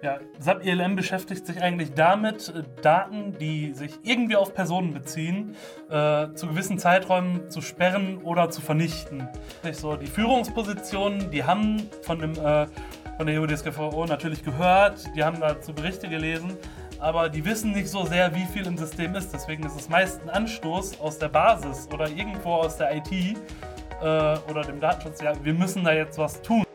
Ja, 0.00 0.20
SAP 0.38 0.64
ELM 0.64 0.94
beschäftigt 0.94 1.44
sich 1.44 1.60
eigentlich 1.60 1.92
damit, 1.92 2.54
äh, 2.54 2.62
Daten, 2.82 3.36
die 3.40 3.72
sich 3.74 3.98
irgendwie 4.04 4.36
auf 4.36 4.54
Personen 4.54 4.94
beziehen, 4.94 5.56
äh, 5.90 6.32
zu 6.34 6.46
gewissen 6.46 6.78
Zeiträumen 6.78 7.50
zu 7.50 7.60
sperren 7.60 8.18
oder 8.18 8.48
zu 8.48 8.60
vernichten. 8.60 9.28
So, 9.72 9.96
die 9.96 10.06
Führungspositionen, 10.06 11.32
die 11.32 11.42
haben 11.42 11.82
von, 12.02 12.20
dem, 12.20 12.32
äh, 12.32 12.66
von 13.16 13.26
der 13.26 13.40
EUDSGVO 13.40 14.06
natürlich 14.06 14.44
gehört, 14.44 15.04
die 15.16 15.24
haben 15.24 15.40
dazu 15.40 15.72
Berichte 15.72 16.08
gelesen, 16.08 16.56
aber 17.00 17.28
die 17.28 17.44
wissen 17.44 17.72
nicht 17.72 17.88
so 17.88 18.04
sehr, 18.04 18.32
wie 18.36 18.44
viel 18.44 18.68
im 18.68 18.76
System 18.76 19.16
ist. 19.16 19.34
Deswegen 19.34 19.64
ist 19.64 19.80
es 19.80 19.88
meist 19.88 20.22
ein 20.22 20.30
Anstoß 20.30 21.00
aus 21.00 21.18
der 21.18 21.28
Basis 21.28 21.88
oder 21.92 22.08
irgendwo 22.08 22.54
aus 22.54 22.76
der 22.76 22.94
IT 22.94 23.10
äh, 23.10 23.34
oder 24.00 24.62
dem 24.62 24.78
Datenschutz. 24.78 25.20
Ja, 25.20 25.32
wir 25.42 25.54
müssen 25.54 25.82
da 25.82 25.92
jetzt 25.92 26.18
was 26.18 26.40
tun. 26.40 26.67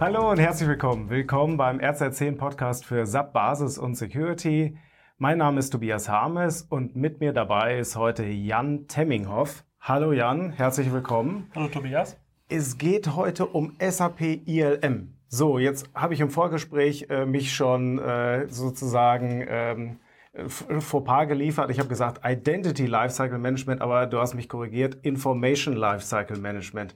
Hallo 0.00 0.30
und 0.30 0.38
herzlich 0.38 0.66
willkommen. 0.66 1.10
Willkommen 1.10 1.58
beim 1.58 1.78
RZ10 1.78 2.38
Podcast 2.38 2.86
für 2.86 3.04
SAP 3.04 3.34
Basis 3.34 3.76
und 3.76 3.96
Security. 3.96 4.78
Mein 5.18 5.36
Name 5.36 5.58
ist 5.58 5.68
Tobias 5.68 6.08
Harmes 6.08 6.62
und 6.62 6.96
mit 6.96 7.20
mir 7.20 7.34
dabei 7.34 7.78
ist 7.78 7.96
heute 7.96 8.24
Jan 8.24 8.88
Temminghoff. 8.88 9.62
Hallo 9.78 10.14
Jan, 10.14 10.52
herzlich 10.52 10.90
willkommen. 10.90 11.50
Hallo 11.54 11.68
Tobias. 11.68 12.16
Es 12.48 12.78
geht 12.78 13.14
heute 13.14 13.44
um 13.44 13.76
SAP 13.78 14.22
ILM. 14.46 15.18
So, 15.28 15.58
jetzt 15.58 15.90
habe 15.94 16.14
ich 16.14 16.20
im 16.20 16.30
Vorgespräch 16.30 17.08
äh, 17.10 17.26
mich 17.26 17.52
schon 17.52 17.98
äh, 17.98 18.48
sozusagen 18.48 19.44
ähm, 19.46 19.98
vor 20.78 21.04
Paar 21.04 21.26
geliefert. 21.26 21.70
Ich 21.70 21.78
habe 21.78 21.90
gesagt 21.90 22.22
Identity 22.24 22.86
Lifecycle 22.86 23.36
Management, 23.36 23.82
aber 23.82 24.06
du 24.06 24.18
hast 24.18 24.32
mich 24.32 24.48
korrigiert, 24.48 24.94
Information 25.02 25.76
Lifecycle 25.76 26.38
Management. 26.38 26.94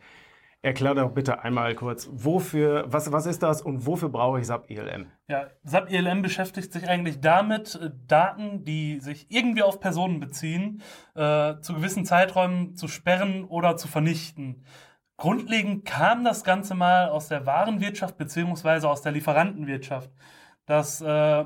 Erklär 0.64 0.94
doch 0.94 1.10
bitte 1.10 1.44
einmal 1.44 1.74
kurz, 1.74 2.08
wofür, 2.10 2.86
was, 2.86 3.12
was 3.12 3.26
ist 3.26 3.42
das 3.42 3.60
und 3.60 3.84
wofür 3.84 4.08
brauche 4.08 4.40
ich 4.40 4.46
SAP 4.46 4.70
ELM? 4.70 5.08
Ja, 5.28 5.48
SAP 5.62 5.92
ELM 5.92 6.22
beschäftigt 6.22 6.72
sich 6.72 6.88
eigentlich 6.88 7.20
damit, 7.20 7.74
äh, 7.74 7.90
Daten, 8.06 8.64
die 8.64 8.98
sich 9.00 9.30
irgendwie 9.30 9.62
auf 9.62 9.78
Personen 9.78 10.20
beziehen, 10.20 10.80
äh, 11.14 11.60
zu 11.60 11.74
gewissen 11.74 12.06
Zeiträumen 12.06 12.76
zu 12.76 12.88
sperren 12.88 13.44
oder 13.44 13.76
zu 13.76 13.88
vernichten. 13.88 14.64
Grundlegend 15.18 15.84
kam 15.84 16.24
das 16.24 16.44
Ganze 16.44 16.74
mal 16.74 17.10
aus 17.10 17.28
der 17.28 17.44
Warenwirtschaft 17.44 18.16
beziehungsweise 18.16 18.88
aus 18.88 19.02
der 19.02 19.12
Lieferantenwirtschaft, 19.12 20.10
dass 20.64 21.02
äh, 21.02 21.44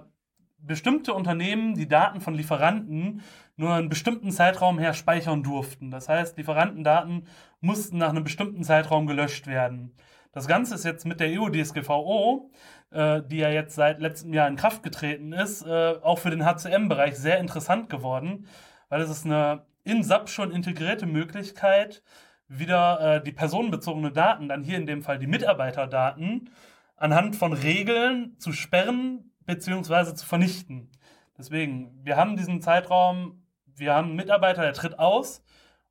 bestimmte 0.58 1.14
Unternehmen 1.14 1.74
die 1.74 1.88
Daten 1.88 2.20
von 2.20 2.34
Lieferanten 2.34 3.22
nur 3.56 3.74
einen 3.74 3.88
bestimmten 3.88 4.30
Zeitraum 4.30 4.78
her 4.78 4.94
speichern 4.94 5.42
durften. 5.42 5.90
Das 5.90 6.08
heißt, 6.08 6.36
Lieferantendaten 6.36 7.26
mussten 7.60 7.98
nach 7.98 8.10
einem 8.10 8.24
bestimmten 8.24 8.62
Zeitraum 8.62 9.06
gelöscht 9.06 9.46
werden. 9.46 9.94
Das 10.32 10.46
Ganze 10.46 10.74
ist 10.74 10.84
jetzt 10.84 11.06
mit 11.06 11.20
der 11.20 11.28
EU-DSGVO, 11.40 12.50
äh, 12.90 13.22
die 13.26 13.38
ja 13.38 13.48
jetzt 13.48 13.74
seit 13.74 14.00
letztem 14.00 14.32
Jahr 14.32 14.48
in 14.48 14.56
Kraft 14.56 14.82
getreten 14.82 15.32
ist, 15.32 15.62
äh, 15.62 15.94
auch 16.02 16.18
für 16.18 16.30
den 16.30 16.44
HCM-Bereich 16.44 17.16
sehr 17.16 17.38
interessant 17.38 17.88
geworden, 17.88 18.46
weil 18.88 19.00
es 19.00 19.10
ist 19.10 19.24
eine 19.24 19.62
in 19.84 20.02
SAP 20.02 20.28
schon 20.28 20.52
integrierte 20.52 21.06
Möglichkeit, 21.06 22.02
wieder 22.46 23.16
äh, 23.16 23.22
die 23.22 23.32
personenbezogene 23.32 24.12
Daten, 24.12 24.48
dann 24.48 24.62
hier 24.62 24.76
in 24.76 24.86
dem 24.86 25.02
Fall 25.02 25.18
die 25.18 25.26
Mitarbeiterdaten, 25.26 26.50
anhand 26.96 27.36
von 27.36 27.52
Regeln 27.52 28.38
zu 28.38 28.52
sperren 28.52 29.32
bzw. 29.48 30.14
zu 30.14 30.26
vernichten. 30.26 30.90
Deswegen, 31.36 31.98
wir 32.04 32.16
haben 32.16 32.36
diesen 32.36 32.60
Zeitraum, 32.60 33.42
wir 33.64 33.94
haben 33.94 34.08
einen 34.08 34.16
Mitarbeiter, 34.16 34.62
der 34.62 34.74
tritt 34.74 34.98
aus 34.98 35.42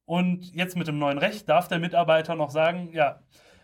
und 0.05 0.53
jetzt 0.53 0.77
mit 0.77 0.87
dem 0.87 0.99
neuen 0.99 1.17
Recht 1.17 1.49
darf 1.49 1.67
der 1.67 1.79
Mitarbeiter 1.79 2.35
noch 2.35 2.51
sagen, 2.51 2.91
ja, 2.93 3.19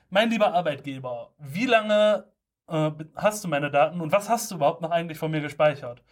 mein 0.10 0.30
lieber 0.30 0.54
Arbeitgeber, 0.54 1.34
wie 1.38 1.66
lange 1.66 2.26
äh, 2.68 2.92
hast 3.16 3.44
du 3.44 3.48
meine 3.48 3.70
Daten 3.70 4.02
und 4.02 4.12
was 4.12 4.30
hast 4.30 4.50
du 4.50 4.56
überhaupt 4.56 4.82
noch 4.82 4.92
eigentlich 4.92 5.20
von 5.20 5.32
mir 5.32 5.42
gespeichert? 5.42 6.04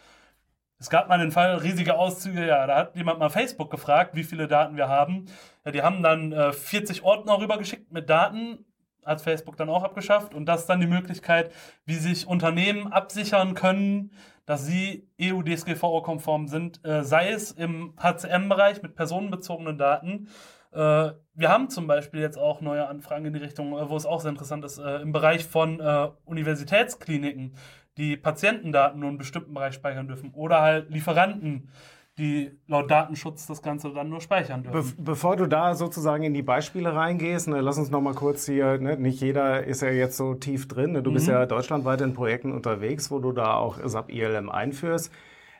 Es 0.77 0.89
gab 0.89 1.09
mal 1.09 1.19
den 1.19 1.31
Fall, 1.31 1.57
riesige 1.57 1.97
Auszüge, 1.97 2.45
ja, 2.45 2.65
da 2.67 2.75
hat 2.75 2.95
jemand 2.95 3.19
mal 3.19 3.29
Facebook 3.29 3.71
gefragt, 3.71 4.15
wie 4.15 4.23
viele 4.23 4.47
Daten 4.47 4.77
wir 4.77 4.89
haben. 4.89 5.25
Ja, 5.65 5.71
die 5.71 5.81
haben 5.81 6.03
dann 6.03 6.31
äh, 6.31 6.53
40 6.53 7.03
Ordner 7.03 7.39
rübergeschickt 7.39 7.91
mit 7.91 8.09
Daten, 8.09 8.65
hat 9.05 9.21
Facebook 9.21 9.57
dann 9.57 9.69
auch 9.69 9.83
abgeschafft. 9.83 10.33
Und 10.33 10.45
das 10.45 10.61
ist 10.61 10.67
dann 10.67 10.79
die 10.79 10.87
Möglichkeit, 10.87 11.51
wie 11.85 11.95
sich 11.95 12.27
Unternehmen 12.27 12.91
absichern 12.91 13.53
können, 13.53 14.11
dass 14.45 14.65
sie 14.65 15.07
EU-DSGVO-konform 15.21 16.47
sind, 16.47 16.83
äh, 16.85 17.03
sei 17.03 17.31
es 17.31 17.51
im 17.51 17.93
HCM-Bereich 17.97 18.81
mit 18.81 18.95
personenbezogenen 18.95 19.77
Daten. 19.77 20.27
Äh, 20.71 21.11
wir 21.33 21.49
haben 21.49 21.69
zum 21.69 21.87
Beispiel 21.87 22.21
jetzt 22.21 22.37
auch 22.37 22.61
neue 22.61 22.87
Anfragen 22.87 23.25
in 23.25 23.33
die 23.33 23.39
Richtung, 23.39 23.77
äh, 23.77 23.89
wo 23.89 23.95
es 23.95 24.05
auch 24.05 24.21
sehr 24.21 24.31
interessant 24.31 24.65
ist, 24.65 24.77
äh, 24.77 24.97
im 24.97 25.11
Bereich 25.11 25.45
von 25.45 25.79
äh, 25.79 26.09
Universitätskliniken 26.25 27.55
die 27.97 28.17
Patientendaten 28.17 28.99
nur 28.99 29.09
in 29.09 29.13
einem 29.13 29.17
bestimmten 29.17 29.53
Bereich 29.53 29.73
speichern 29.73 30.07
dürfen 30.07 30.31
oder 30.33 30.61
halt 30.61 30.89
Lieferanten, 30.89 31.69
die 32.17 32.51
laut 32.67 32.91
Datenschutz 32.91 33.47
das 33.47 33.61
Ganze 33.61 33.91
dann 33.93 34.09
nur 34.09 34.21
speichern 34.21 34.63
dürfen. 34.63 34.95
Be 34.97 35.03
bevor 35.11 35.37
du 35.37 35.47
da 35.47 35.75
sozusagen 35.75 36.23
in 36.23 36.33
die 36.33 36.41
Beispiele 36.41 36.93
reingehst, 36.93 37.47
ne, 37.47 37.61
lass 37.61 37.77
uns 37.77 37.89
noch 37.89 38.01
mal 38.01 38.13
kurz 38.13 38.45
hier, 38.45 38.77
ne, 38.79 38.97
nicht 38.97 39.21
jeder 39.21 39.63
ist 39.63 39.81
ja 39.81 39.89
jetzt 39.89 40.17
so 40.17 40.33
tief 40.33 40.67
drin, 40.67 40.91
ne, 40.91 41.01
du 41.01 41.09
mhm. 41.09 41.15
bist 41.15 41.27
ja 41.27 41.45
deutschlandweit 41.45 42.01
in 42.01 42.13
Projekten 42.13 42.51
unterwegs, 42.51 43.11
wo 43.11 43.19
du 43.19 43.31
da 43.31 43.53
auch 43.55 43.79
SAP 43.83 44.11
ILM 44.11 44.49
einführst. 44.49 45.11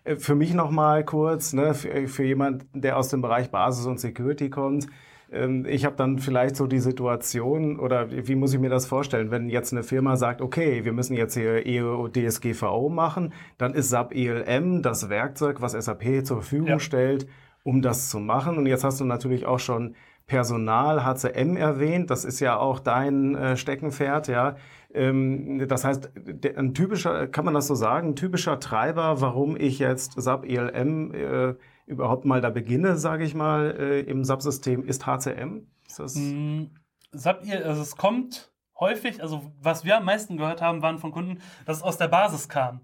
Äh, 0.03 0.17
für 0.17 0.35
mich 0.35 0.53
noch 0.53 0.72
mal 0.72 1.06
kurz, 1.06 1.53
ne, 1.53 1.73
für, 1.73 2.07
für 2.07 2.23
jemanden, 2.23 2.81
der 2.81 2.97
aus 2.97 3.09
dem 3.09 3.22
Bereich 3.22 3.50
Basis 3.50 3.85
und 3.85 4.00
Security 4.00 4.50
kommt, 4.50 4.88
ich 5.31 5.86
habe 5.86 5.96
dann 5.96 6.19
vielleicht 6.19 6.58
so 6.58 6.68
die 6.68 6.80
Situation 6.80 7.80
oder 7.80 8.08
wie 8.12 8.36
muss 8.36 8.53
ich 8.53 8.59
mir 8.59 8.69
das 8.69 8.86
vorstellen, 8.86 9.31
wenn 9.31 9.47
jetzt 9.47 9.72
eine 9.72 9.84
Firma 9.84 10.18
sagt, 10.18 10.42
okay, 10.42 10.84
wir 10.84 10.92
müssen 10.92 11.16
jetzt 11.16 11.36
hier 11.36 11.64
DSGVO 11.64 12.90
machen, 12.90 13.31
dann 13.58 13.74
ist 13.74 13.90
SAP 13.90 14.14
ELM 14.14 14.81
das 14.81 15.09
Werkzeug, 15.09 15.62
was 15.62 15.72
SAP 15.72 16.25
zur 16.25 16.38
Verfügung 16.38 16.68
ja. 16.68 16.80
stellt, 16.80 17.28
um 17.64 17.81
das 17.81 18.09
zu 18.09 18.19
machen. 18.19 18.58
Und 18.58 18.66
jetzt 18.66 18.84
hast 18.84 19.00
du 19.00 19.06
natürlich 19.06 19.46
auch 19.46 19.59
schon 19.59 19.96
Personal, 20.28 21.03
HCM 21.03 21.58
erwähnt, 21.58 22.09
das 22.09 22.24
ist 22.24 22.40
ja 22.40 22.58
auch 22.58 22.80
dein 22.80 23.36
äh, 23.36 23.58
Steckenpferd, 23.58 24.28
ja. 24.28 24.56
Ähm, 24.94 25.66
das 25.68 25.84
heißt, 25.84 26.09
ein 26.56 26.74
typischer, 26.74 27.28
kann 27.28 27.44
man 27.44 27.53
das 27.53 27.68
so 27.68 27.75
sagen, 27.75 28.09
ein 28.09 28.16
typischer 28.16 28.59
Treiber, 28.59 29.19
warum 29.19 29.58
ich 29.58 29.80
jetzt 29.80 30.22
SAP 30.22 30.46
ELM 30.46 31.13
äh, 31.13 31.56
überhaupt 31.91 32.25
mal 32.25 32.41
da 32.41 32.50
beginne, 32.50 32.97
sage 32.97 33.24
ich 33.24 33.35
mal, 33.35 33.75
äh, 33.78 34.00
im 34.02 34.24
SAP-System, 34.24 34.84
ist 34.84 35.06
HCM? 35.06 35.68
Ist 35.88 36.00
das 36.00 36.16
mm, 36.16 36.63
SAP, 37.12 37.46
also 37.66 37.81
es 37.81 37.97
kommt 37.97 38.52
häufig, 38.79 39.22
also 39.22 39.52
was 39.59 39.84
wir 39.85 39.97
am 39.97 40.06
meisten 40.06 40.38
gehört 40.38 40.62
haben, 40.62 40.81
waren 40.81 40.97
von 40.97 41.12
Kunden, 41.12 41.40
dass 41.66 41.78
es 41.78 41.84
aus 41.84 41.97
der 41.97 42.07
Basis 42.07 42.50
kam. 42.50 42.81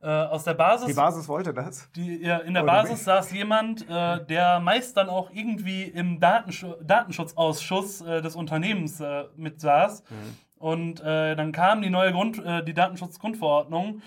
Äh, 0.00 0.06
aus 0.06 0.44
der 0.44 0.54
Basis. 0.54 0.86
Die 0.88 0.94
Basis 0.94 1.26
wollte 1.28 1.52
das? 1.52 1.90
Die, 1.92 2.22
ja, 2.22 2.38
in 2.38 2.54
der 2.54 2.62
Oder 2.62 2.72
Basis 2.72 3.04
saß 3.04 3.32
jemand, 3.32 3.88
äh, 3.88 4.24
der 4.26 4.60
meist 4.60 4.96
dann 4.96 5.08
auch 5.08 5.30
irgendwie 5.32 5.84
im 5.84 6.20
Datensch 6.20 6.64
Datenschutzausschuss 6.82 8.02
äh, 8.02 8.22
des 8.22 8.36
Unternehmens 8.36 9.00
äh, 9.00 9.24
mit 9.36 9.60
saß. 9.60 10.04
Mhm. 10.08 10.36
Und 10.58 11.00
äh, 11.00 11.34
dann 11.34 11.50
kam 11.50 11.82
die 11.82 11.90
neue 11.90 12.12
Grund, 12.12 12.44
äh, 12.44 12.64
die 12.64 12.74
Datenschutzgrundverordnung 12.74 14.02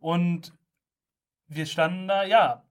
und 0.00 0.52
wir 1.48 1.66
standen 1.66 2.08
da, 2.08 2.24
ja, 2.24 2.62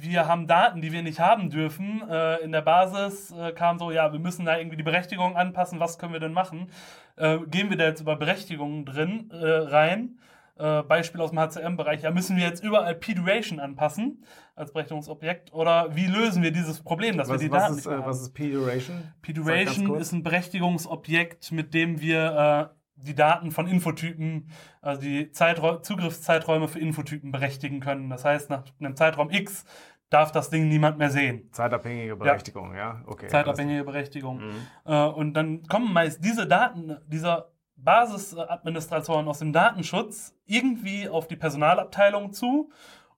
wir 0.00 0.26
haben 0.26 0.46
Daten, 0.46 0.80
die 0.80 0.92
wir 0.92 1.02
nicht 1.02 1.20
haben 1.20 1.50
dürfen. 1.50 2.02
Äh, 2.08 2.36
in 2.42 2.52
der 2.52 2.62
Basis 2.62 3.32
äh, 3.32 3.52
kam 3.52 3.78
so, 3.78 3.90
ja, 3.90 4.12
wir 4.12 4.20
müssen 4.20 4.44
da 4.44 4.58
irgendwie 4.58 4.76
die 4.76 4.82
Berechtigung 4.82 5.36
anpassen, 5.36 5.80
was 5.80 5.98
können 5.98 6.12
wir 6.12 6.20
denn 6.20 6.32
machen? 6.32 6.70
Äh, 7.16 7.38
gehen 7.46 7.70
wir 7.70 7.76
da 7.76 7.84
jetzt 7.84 8.00
über 8.00 8.16
Berechtigungen 8.16 8.84
drin 8.84 9.30
äh, 9.30 9.36
rein? 9.36 10.18
Äh, 10.58 10.82
Beispiel 10.84 11.20
aus 11.20 11.30
dem 11.30 11.38
HCM-Bereich, 11.38 12.02
ja, 12.02 12.10
müssen 12.10 12.36
wir 12.36 12.44
jetzt 12.44 12.64
überall 12.64 12.94
P-Duration 12.94 13.60
anpassen 13.60 14.24
als 14.54 14.72
Berechtigungsobjekt 14.72 15.52
oder 15.52 15.94
wie 15.94 16.06
lösen 16.06 16.42
wir 16.42 16.50
dieses 16.50 16.82
Problem, 16.82 17.18
dass 17.18 17.28
was, 17.28 17.40
wir 17.40 17.48
die 17.48 17.52
Daten 17.52 17.74
ist, 17.74 17.86
nicht 17.86 17.94
äh, 17.94 18.06
Was 18.06 18.22
ist 18.22 18.32
P-Duration? 18.32 19.02
P-Duration 19.20 19.96
ist 19.96 20.12
ein 20.12 20.22
Berechtigungsobjekt, 20.22 21.52
mit 21.52 21.74
dem 21.74 22.00
wir 22.00 22.72
die 22.96 23.14
Daten 23.14 23.50
von 23.50 23.66
Infotypen, 23.66 24.50
also 24.80 25.00
die 25.00 25.30
Zeiträ 25.30 25.82
Zugriffszeiträume 25.82 26.68
für 26.68 26.78
Infotypen 26.78 27.30
berechtigen 27.30 27.80
können. 27.80 28.08
Das 28.08 28.24
heißt, 28.24 28.50
nach 28.50 28.64
einem 28.80 28.96
Zeitraum 28.96 29.30
X 29.30 29.64
darf 30.10 30.32
das 30.32 30.50
Ding 30.50 30.68
niemand 30.68 30.98
mehr 30.98 31.10
sehen. 31.10 31.48
Zeitabhängige 31.52 32.16
Berechtigung, 32.16 32.72
ja, 32.72 32.78
ja? 32.78 33.02
okay. 33.06 33.26
Zeitabhängige 33.28 33.84
Berechtigung. 33.84 34.38
Mhm. 34.38 34.66
Äh, 34.84 35.04
und 35.06 35.34
dann 35.34 35.62
kommen 35.64 35.92
meist 35.92 36.24
diese 36.24 36.46
Daten, 36.46 36.96
dieser 37.06 37.50
Basisadministratoren 37.76 39.28
aus 39.28 39.40
dem 39.40 39.52
Datenschutz 39.52 40.34
irgendwie 40.46 41.08
auf 41.08 41.26
die 41.26 41.36
Personalabteilung 41.36 42.32
zu 42.32 42.70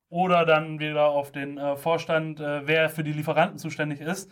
oder 0.09 0.45
dann 0.47 0.81
wieder 0.81 1.09
auf 1.09 1.31
den 1.31 1.59
äh, 1.59 1.77
Vorstand, 1.77 2.41
äh, 2.41 2.67
wer 2.67 2.89
für 2.89 3.05
die 3.05 3.13
Lieferanten 3.13 3.59
zuständig 3.59 4.01
ist. 4.01 4.31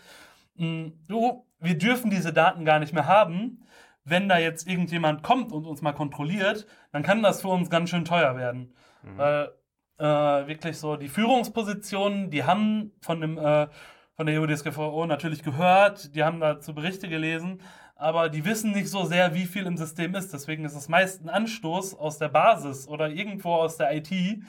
Mm, 0.56 0.88
du, 1.06 1.47
wir 1.61 1.79
dürfen 1.79 2.11
diese 2.11 2.32
Daten 2.32 2.64
gar 2.64 2.79
nicht 2.79 2.93
mehr 2.93 3.06
haben 3.06 3.62
wenn 4.06 4.29
da 4.29 4.38
jetzt 4.38 4.69
irgendjemand 4.69 5.23
kommt 5.23 5.53
und 5.53 5.67
uns 5.67 5.82
mal 5.82 5.93
kontrolliert, 5.93 6.67
dann 6.93 7.03
kann 7.03 7.23
das 7.23 7.43
für 7.43 7.49
uns 7.49 7.69
ganz 7.69 7.91
schön 7.91 8.05
teuer 8.05 8.37
werden. 8.37 8.73
Mhm. 9.03 9.19
Weil 9.19 9.53
äh, 9.98 10.04
wirklich 10.04 10.78
so 10.78 10.96
die 10.96 11.08
Führungspositionen, 11.08 12.31
die 12.31 12.44
haben 12.44 12.93
von 13.00 13.20
dem 13.20 13.38
äh, 13.38 13.69
von 14.16 14.26
der 14.26 14.40
EU-DSGVO 14.40 15.04
natürlich 15.06 15.43
gehört, 15.43 16.14
die 16.14 16.25
haben 16.25 16.40
dazu 16.40 16.75
Berichte 16.75 17.06
gelesen, 17.06 17.60
aber 17.96 18.31
die 18.31 18.44
wissen 18.46 18.72
nicht 18.72 18.88
so 18.88 19.04
sehr, 19.04 19.34
wie 19.34 19.44
viel 19.44 19.66
im 19.66 19.76
System 19.76 20.14
ist. 20.14 20.32
Deswegen 20.32 20.64
ist 20.64 20.75
es 20.75 20.88
meist 20.88 21.22
ein 21.22 21.28
Anstoß 21.28 21.94
aus 21.98 22.19
der 22.19 22.28
Basis 22.28 22.88
oder 22.88 23.10
irgendwo 23.10 23.52
aus 23.52 23.76
der 23.76 23.94
IT 23.94 24.10
äh, 24.10 24.43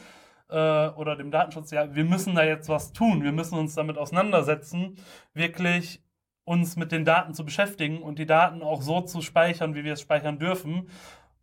oder 0.49 1.17
dem 1.17 1.31
Datenschutz. 1.31 1.71
Ja, 1.71 1.94
wir 1.94 2.05
müssen 2.05 2.35
da 2.35 2.44
jetzt 2.44 2.69
was 2.69 2.94
tun, 2.94 3.23
wir 3.23 3.33
müssen 3.33 3.57
uns 3.57 3.75
damit 3.75 3.97
auseinandersetzen, 3.97 4.95
wirklich 5.33 6.01
uns 6.45 6.77
mit 6.77 6.94
den 6.94 7.03
Daten 7.03 7.33
zu 7.33 7.44
beschäftigen 7.44 8.01
und 8.01 8.19
die 8.19 8.25
Daten 8.25 8.61
auch 8.61 8.81
so 8.81 9.01
zu 9.01 9.21
speichern, 9.21 9.75
wie 9.75 9.83
wir 9.83 9.94
es 9.94 10.01
speichern 10.01 10.39
dürfen. 10.39 10.89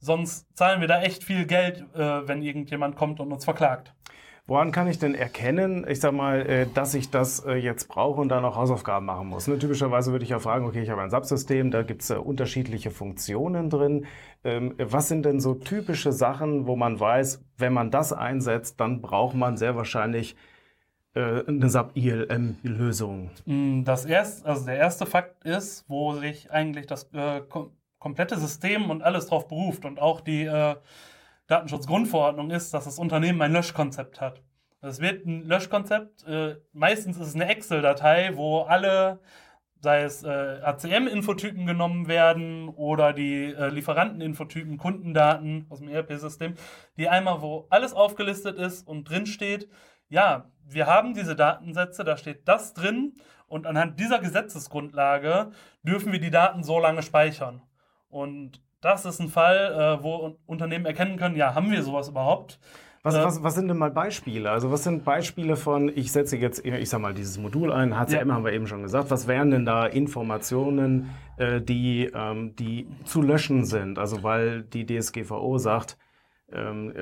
Sonst 0.04 0.46
zahlen 0.54 0.82
wir 0.82 0.88
da 0.88 1.00
echt 1.00 1.24
viel 1.24 1.46
Geld, 1.46 1.82
äh, 1.94 2.28
wenn 2.28 2.42
irgendjemand 2.42 2.94
kommt 2.94 3.20
und 3.20 3.32
uns 3.32 3.44
verklagt. 3.44 3.94
Woran 4.46 4.70
kann 4.70 4.86
ich 4.86 4.98
denn 4.98 5.14
erkennen, 5.14 5.86
ich 5.88 6.00
sag 6.00 6.12
mal, 6.12 6.44
äh, 6.46 6.66
dass 6.66 6.92
ich 6.92 7.10
das 7.10 7.42
äh, 7.46 7.54
jetzt 7.54 7.88
brauche 7.88 8.20
und 8.20 8.28
da 8.28 8.42
noch 8.42 8.56
Hausaufgaben 8.56 9.06
machen 9.06 9.28
muss? 9.28 9.48
Ne, 9.48 9.58
typischerweise 9.58 10.12
würde 10.12 10.24
ich 10.24 10.30
ja 10.30 10.38
fragen, 10.38 10.66
okay, 10.66 10.82
ich 10.82 10.90
habe 10.90 11.00
ein 11.00 11.08
Subsystem, 11.08 11.70
da 11.70 11.82
gibt 11.82 12.02
es 12.02 12.10
äh, 12.10 12.16
unterschiedliche 12.16 12.90
Funktionen 12.90 13.70
drin. 13.70 14.04
Ähm, 14.44 14.74
was 14.76 15.08
sind 15.08 15.24
denn 15.24 15.40
so 15.40 15.54
typische 15.54 16.12
Sachen, 16.12 16.66
wo 16.66 16.76
man 16.76 17.00
weiß, 17.00 17.42
wenn 17.56 17.72
man 17.72 17.90
das 17.90 18.12
einsetzt, 18.12 18.78
dann 18.80 19.00
braucht 19.00 19.34
man 19.34 19.56
sehr 19.56 19.74
wahrscheinlich 19.76 20.36
eine 21.16 21.70
SAP-ILM-Lösung? 21.70 23.30
Mm, 23.46 23.84
das 23.84 24.04
erste, 24.04 24.48
also 24.48 24.66
der 24.66 24.78
erste 24.78 25.06
Fakt 25.06 25.44
ist, 25.44 25.84
wo 25.86 26.14
sich 26.14 26.50
eigentlich 26.50 26.88
das 26.88 27.08
komplette 28.04 28.38
System 28.38 28.90
und 28.90 29.02
alles 29.02 29.28
drauf 29.28 29.48
beruft 29.48 29.86
und 29.86 29.98
auch 29.98 30.20
die 30.20 30.44
äh, 30.44 30.76
Datenschutzgrundverordnung 31.46 32.50
ist, 32.50 32.74
dass 32.74 32.84
das 32.84 32.98
Unternehmen 32.98 33.40
ein 33.40 33.50
Löschkonzept 33.50 34.20
hat. 34.20 34.42
Es 34.82 35.00
wird 35.00 35.24
ein 35.24 35.42
Löschkonzept, 35.44 36.22
äh, 36.26 36.56
meistens 36.74 37.16
ist 37.16 37.28
es 37.28 37.34
eine 37.34 37.48
Excel-Datei, 37.48 38.32
wo 38.34 38.60
alle, 38.60 39.20
sei 39.80 40.02
es 40.02 40.22
äh, 40.22 40.28
ACM-Infotypen 40.28 41.64
genommen 41.64 42.06
werden 42.06 42.68
oder 42.68 43.14
die 43.14 43.54
äh, 43.54 43.68
Lieferanten-Infotypen, 43.68 44.76
Kundendaten 44.76 45.64
aus 45.70 45.78
dem 45.78 45.88
ERP-System, 45.88 46.56
die 46.98 47.08
einmal, 47.08 47.40
wo 47.40 47.66
alles 47.70 47.94
aufgelistet 47.94 48.58
ist 48.58 48.86
und 48.86 49.08
drin 49.08 49.24
steht, 49.24 49.66
ja, 50.10 50.50
wir 50.68 50.86
haben 50.86 51.14
diese 51.14 51.36
Datensätze, 51.36 52.04
da 52.04 52.18
steht 52.18 52.46
das 52.46 52.74
drin 52.74 53.16
und 53.46 53.66
anhand 53.66 53.98
dieser 53.98 54.18
Gesetzesgrundlage 54.18 55.52
dürfen 55.84 56.12
wir 56.12 56.20
die 56.20 56.30
Daten 56.30 56.62
so 56.62 56.78
lange 56.78 57.02
speichern. 57.02 57.62
Und 58.14 58.61
das 58.81 59.05
ist 59.05 59.19
ein 59.19 59.28
Fall, 59.28 59.99
äh, 59.99 60.02
wo 60.05 60.37
Unternehmen 60.46 60.87
erkennen 60.87 61.16
können, 61.16 61.34
ja, 61.34 61.56
haben 61.56 61.72
wir 61.72 61.82
sowas 61.82 62.08
überhaupt? 62.08 62.61
Was, 63.02 63.16
äh, 63.16 63.25
was, 63.25 63.43
was, 63.43 63.56
sind 63.56 63.66
denn 63.66 63.76
mal 63.76 63.90
Beispiele? 63.90 64.52
Also 64.52 64.70
was 64.70 64.84
sind 64.84 65.05
Beispiele 65.05 65.56
von, 65.56 65.90
ich 65.93 66.12
setze 66.12 66.37
jetzt, 66.37 66.64
ich 66.64 66.88
sag 66.88 67.00
mal, 67.00 67.12
dieses 67.12 67.38
Modul 67.38 67.72
ein, 67.72 67.99
HCM 67.99 68.28
ja. 68.28 68.34
haben 68.34 68.44
wir 68.44 68.52
eben 68.52 68.69
schon 68.69 68.82
gesagt. 68.82 69.11
Was 69.11 69.26
wären 69.26 69.50
denn 69.50 69.66
da 69.66 69.87
Informationen, 69.87 71.11
äh, 71.38 71.61
die, 71.61 72.08
ähm, 72.14 72.55
die 72.55 72.87
zu 73.05 73.20
löschen 73.20 73.64
sind? 73.64 73.99
Also 73.99 74.22
weil 74.22 74.62
die 74.62 74.87
DSGVO 74.87 75.58
sagt, 75.58 75.99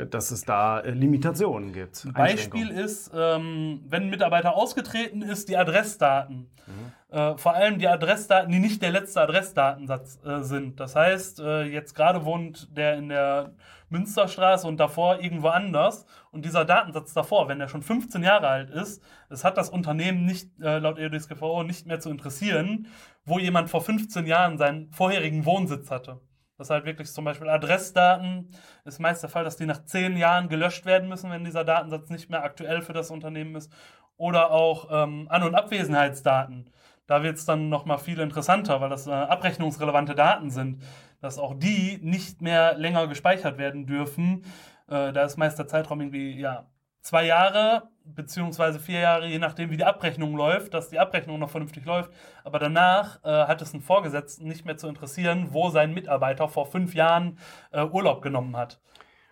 dass 0.07 0.31
es 0.31 0.45
da 0.45 0.81
äh, 0.81 0.91
Limitationen 0.91 1.73
gibt. 1.73 2.07
Beispiel 2.15 2.71
ist, 2.71 3.11
ähm, 3.15 3.83
wenn 3.87 4.05
ein 4.05 4.11
Mitarbeiter 4.11 4.55
ausgetreten 4.57 5.21
ist, 5.21 5.49
die 5.49 5.59
Adressdaten. 5.59 6.51
Mhm. 6.67 7.17
Äh, 7.17 7.37
vor 7.37 7.55
allem 7.55 7.79
die 7.79 7.87
Adressdaten, 7.87 8.51
die 8.51 8.59
nicht 8.59 8.81
der 8.81 8.93
letzte 8.93 9.21
Adressdatensatz 9.21 10.21
äh, 10.25 10.43
sind. 10.43 10.81
Das 10.81 10.97
heißt, 10.97 11.41
jetzt 11.41 11.95
gerade 11.95 12.25
wohnt 12.25 12.75
der 12.77 12.97
in 12.97 13.11
der 13.11 13.53
Münsterstraße 13.91 14.67
und 14.67 14.81
davor 14.81 15.21
irgendwo 15.21 15.49
anders. 15.49 16.07
Und 16.31 16.47
dieser 16.47 16.65
Datensatz 16.65 17.13
davor, 17.13 17.49
wenn 17.49 17.59
der 17.59 17.69
schon 17.69 17.83
15 17.83 18.23
Jahre 18.23 18.49
alt 18.49 18.71
ist, 18.71 19.03
es 19.29 19.45
hat 19.45 19.59
das 19.59 19.69
Unternehmen 19.69 20.25
nicht, 20.25 20.51
laut 20.59 20.99
EUDSGVO 20.99 21.63
nicht 21.63 21.87
mehr 21.87 22.01
zu 22.01 22.09
interessieren, 22.09 22.87
wo 23.27 23.39
jemand 23.39 23.69
vor 23.69 23.83
15 23.83 24.27
Jahren 24.27 24.57
seinen 24.57 24.91
vorherigen 24.93 25.45
Wohnsitz 25.45 25.91
hatte. 25.91 26.21
Das 26.63 26.71
halt 26.71 26.85
wirklich 26.85 27.13
zum 27.13 27.25
Beispiel 27.25 27.49
Adressdaten 27.49 28.49
ist 28.85 29.01
meist 29.01 29.21
der 29.21 29.31
Fall, 29.31 29.43
dass 29.43 29.57
die 29.57 29.67
nach 29.67 29.85
zehn 29.85 30.17
Jahren 30.17 30.49
gelöscht 30.49 30.87
werden 30.87 31.09
müssen, 31.09 31.29
wenn 31.29 31.43
dieser 31.43 31.65
Datensatz 31.65 32.09
nicht 32.09 32.31
mehr 32.31 32.45
aktuell 32.45 32.83
für 32.83 32.93
das 32.93 33.11
Unternehmen 33.11 33.57
ist. 33.57 33.73
Oder 34.17 34.53
auch 34.53 34.87
ähm, 34.93 35.27
An- 35.29 35.43
und 35.43 35.57
Abwesenheitsdaten. 35.57 36.71
Da 37.09 37.25
wird 37.25 37.37
es 37.37 37.47
dann 37.47 37.69
nochmal 37.69 37.99
viel 37.99 38.21
interessanter, 38.21 38.81
weil 38.81 38.91
das 38.91 39.09
äh, 39.09 39.11
abrechnungsrelevante 39.11 40.15
Daten 40.15 40.51
sind, 40.51 40.85
dass 41.21 41.41
auch 41.41 41.55
die 41.55 41.99
nicht 42.01 42.43
mehr 42.43 42.75
länger 42.79 43.09
gespeichert 43.09 43.59
werden 43.59 43.87
dürfen. 43.87 44.45
Äh, 44.87 45.13
da 45.13 45.25
ist 45.25 45.39
meist 45.39 45.59
der 45.59 45.67
Zeitraum 45.67 46.01
irgendwie 46.01 46.39
ja, 46.39 46.69
zwei 47.03 47.27
Jahre 47.27 47.91
beziehungsweise 48.05 48.81
vier 48.81 49.01
Jahre, 49.01 49.27
je 49.27 49.39
nachdem, 49.39 49.71
wie 49.71 49.77
die 49.77 49.85
Abrechnung 49.85 50.37
läuft, 50.37 50.75
dass 50.75 50.89
die 50.89 50.99
Abrechnung 50.99 51.39
noch 51.39 51.51
vernünftig 51.51 51.85
läuft. 51.85 52.11
Aber 52.45 52.59
danach 52.59 53.23
äh, 53.25 53.47
hat 53.47 53.63
es 53.63 53.73
einen 53.73 53.83
Vorgesetzten 53.83 54.49
nicht 54.49 54.65
mehr 54.65 54.77
zu 54.77 54.89
interessieren, 54.89 55.49
wo 55.51 55.71
sein 55.71 55.95
Mitarbeiter 55.95 56.49
vor 56.49 56.67
fünf 56.67 56.95
Jahren 56.95 57.39
äh, 57.71 57.85
Urlaub 57.85 58.23
genommen 58.23 58.57
hat. 58.57 58.81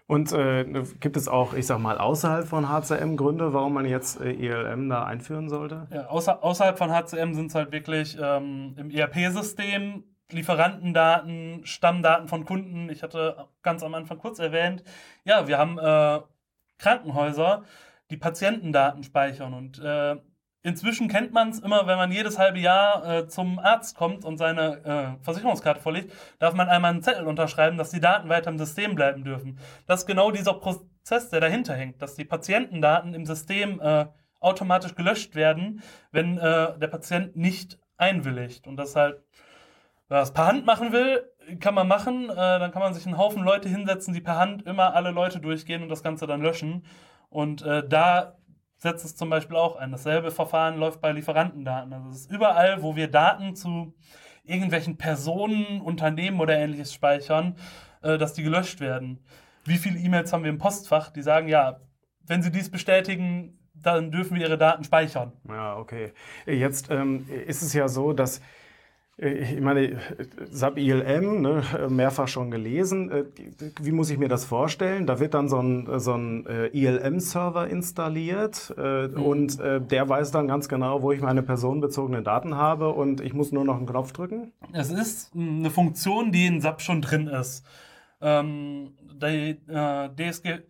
Und 0.06 0.32
äh, 0.32 0.64
gibt 0.98 1.16
es 1.16 1.28
auch, 1.28 1.54
ich 1.54 1.66
sag 1.66 1.78
mal, 1.78 1.98
außerhalb 1.98 2.46
von 2.46 2.68
HCM 2.68 3.16
Gründe, 3.16 3.52
warum 3.52 3.74
man 3.74 3.86
jetzt 3.86 4.20
äh, 4.20 4.32
ELM 4.32 4.88
da 4.88 5.04
einführen 5.04 5.48
sollte? 5.48 5.86
Ja, 5.92 6.06
außer, 6.06 6.42
außerhalb 6.42 6.76
von 6.76 6.90
HCM 6.90 7.34
sind 7.34 7.46
es 7.46 7.54
halt 7.54 7.70
wirklich 7.70 8.18
ähm, 8.20 8.74
im 8.76 8.90
ERP-System 8.90 10.04
Lieferantendaten, 10.32 11.60
Stammdaten 11.64 12.28
von 12.28 12.44
Kunden. 12.44 12.88
Ich 12.88 13.02
hatte 13.02 13.48
ganz 13.62 13.82
am 13.82 13.94
Anfang 13.94 14.18
kurz 14.18 14.38
erwähnt, 14.38 14.84
ja, 15.24 15.46
wir 15.46 15.58
haben 15.58 15.78
äh, 15.78 16.20
Krankenhäuser, 16.80 17.62
die 18.10 18.16
Patientendaten 18.16 19.04
speichern. 19.04 19.54
Und 19.54 19.78
äh, 19.78 20.16
inzwischen 20.62 21.08
kennt 21.08 21.32
man 21.32 21.50
es 21.50 21.60
immer, 21.60 21.86
wenn 21.86 21.96
man 21.96 22.10
jedes 22.10 22.38
halbe 22.38 22.58
Jahr 22.58 23.08
äh, 23.08 23.28
zum 23.28 23.58
Arzt 23.58 23.96
kommt 23.96 24.24
und 24.24 24.38
seine 24.38 25.18
äh, 25.18 25.24
Versicherungskarte 25.24 25.80
vorlegt, 25.80 26.12
darf 26.38 26.54
man 26.54 26.68
einmal 26.68 26.90
einen 26.90 27.02
Zettel 27.02 27.26
unterschreiben, 27.26 27.78
dass 27.78 27.90
die 27.90 28.00
Daten 28.00 28.28
weiter 28.28 28.50
im 28.50 28.58
System 28.58 28.94
bleiben 28.94 29.24
dürfen. 29.24 29.58
Das 29.86 30.00
ist 30.00 30.06
genau 30.06 30.30
dieser 30.30 30.54
Prozess, 30.54 31.30
der 31.30 31.40
dahinter 31.40 31.74
hängt, 31.74 32.02
dass 32.02 32.16
die 32.16 32.24
Patientendaten 32.24 33.14
im 33.14 33.24
System 33.26 33.80
äh, 33.80 34.06
automatisch 34.40 34.94
gelöscht 34.94 35.34
werden, 35.34 35.82
wenn 36.10 36.38
äh, 36.38 36.78
der 36.78 36.88
Patient 36.88 37.36
nicht 37.36 37.78
einwilligt. 37.96 38.66
Und 38.66 38.76
das 38.76 38.96
halt, 38.96 39.22
wer 40.10 40.18
das 40.18 40.34
per 40.34 40.46
Hand 40.46 40.66
machen 40.66 40.92
will, 40.92 41.22
kann 41.60 41.74
man 41.74 41.88
machen. 41.88 42.28
Äh, 42.28 42.34
dann 42.34 42.72
kann 42.72 42.82
man 42.82 42.92
sich 42.92 43.06
einen 43.06 43.16
Haufen 43.16 43.42
Leute 43.42 43.68
hinsetzen, 43.68 44.12
die 44.12 44.20
per 44.20 44.36
Hand 44.36 44.66
immer 44.66 44.94
alle 44.94 45.12
Leute 45.12 45.40
durchgehen 45.40 45.82
und 45.82 45.88
das 45.88 46.02
Ganze 46.02 46.26
dann 46.26 46.42
löschen. 46.42 46.84
Und 47.30 47.62
äh, 47.62 47.88
da 47.88 48.36
setzt 48.76 49.04
es 49.04 49.16
zum 49.16 49.30
Beispiel 49.30 49.56
auch 49.56 49.76
ein. 49.76 49.92
Dasselbe 49.92 50.30
Verfahren 50.30 50.78
läuft 50.78 51.00
bei 51.00 51.12
Lieferantendaten. 51.12 51.92
Also 51.92 52.10
es 52.10 52.16
ist 52.22 52.30
überall, 52.30 52.82
wo 52.82 52.96
wir 52.96 53.08
Daten 53.08 53.54
zu 53.54 53.94
irgendwelchen 54.44 54.96
Personen, 54.96 55.80
Unternehmen 55.80 56.40
oder 56.40 56.58
ähnliches 56.58 56.92
speichern, 56.92 57.56
äh, 58.02 58.18
dass 58.18 58.34
die 58.34 58.42
gelöscht 58.42 58.80
werden. 58.80 59.24
Wie 59.64 59.76
viele 59.76 59.98
E-Mails 59.98 60.32
haben 60.32 60.42
wir 60.42 60.50
im 60.50 60.58
Postfach, 60.58 61.10
die 61.10 61.22
sagen, 61.22 61.46
ja, 61.46 61.80
wenn 62.26 62.42
Sie 62.42 62.50
dies 62.50 62.70
bestätigen, 62.70 63.58
dann 63.74 64.10
dürfen 64.10 64.36
wir 64.36 64.46
Ihre 64.46 64.58
Daten 64.58 64.82
speichern. 64.82 65.32
Ja, 65.48 65.76
okay. 65.76 66.12
Jetzt 66.46 66.90
ähm, 66.90 67.26
ist 67.46 67.62
es 67.62 67.72
ja 67.74 67.88
so, 67.88 68.12
dass 68.12 68.40
ich 69.22 69.60
meine, 69.60 69.98
SAP 70.50 70.78
ILM, 70.78 71.42
ne, 71.42 71.62
mehrfach 71.88 72.26
schon 72.26 72.50
gelesen. 72.50 73.10
Äh, 73.10 73.24
wie 73.80 73.92
muss 73.92 74.08
ich 74.10 74.18
mir 74.18 74.28
das 74.28 74.44
vorstellen? 74.44 75.06
Da 75.06 75.20
wird 75.20 75.34
dann 75.34 75.48
so 75.48 75.58
ein, 75.58 76.00
so 76.00 76.14
ein 76.14 76.46
äh, 76.46 76.68
ILM-Server 76.68 77.68
installiert 77.68 78.74
äh, 78.78 79.08
mhm. 79.08 79.22
und 79.22 79.58
der 79.60 80.08
weiß 80.08 80.30
dann 80.30 80.48
ganz 80.48 80.68
genau, 80.68 81.02
wo 81.02 81.12
ich 81.12 81.20
meine 81.20 81.42
personenbezogenen 81.42 82.24
Daten 82.24 82.56
habe 82.56 82.90
und 82.90 83.20
ich 83.20 83.34
muss 83.34 83.52
nur 83.52 83.64
noch 83.64 83.76
einen 83.76 83.86
Knopf 83.86 84.12
drücken? 84.12 84.52
Es 84.72 84.90
ist 84.90 85.34
eine 85.34 85.70
Funktion, 85.70 86.32
die 86.32 86.46
in 86.46 86.60
SAP 86.60 86.80
schon 86.80 87.02
drin 87.02 87.26
ist. 87.26 87.64
Ähm, 88.20 88.92
die 89.22 89.58
äh, 89.68 90.08
DSG 90.14 90.60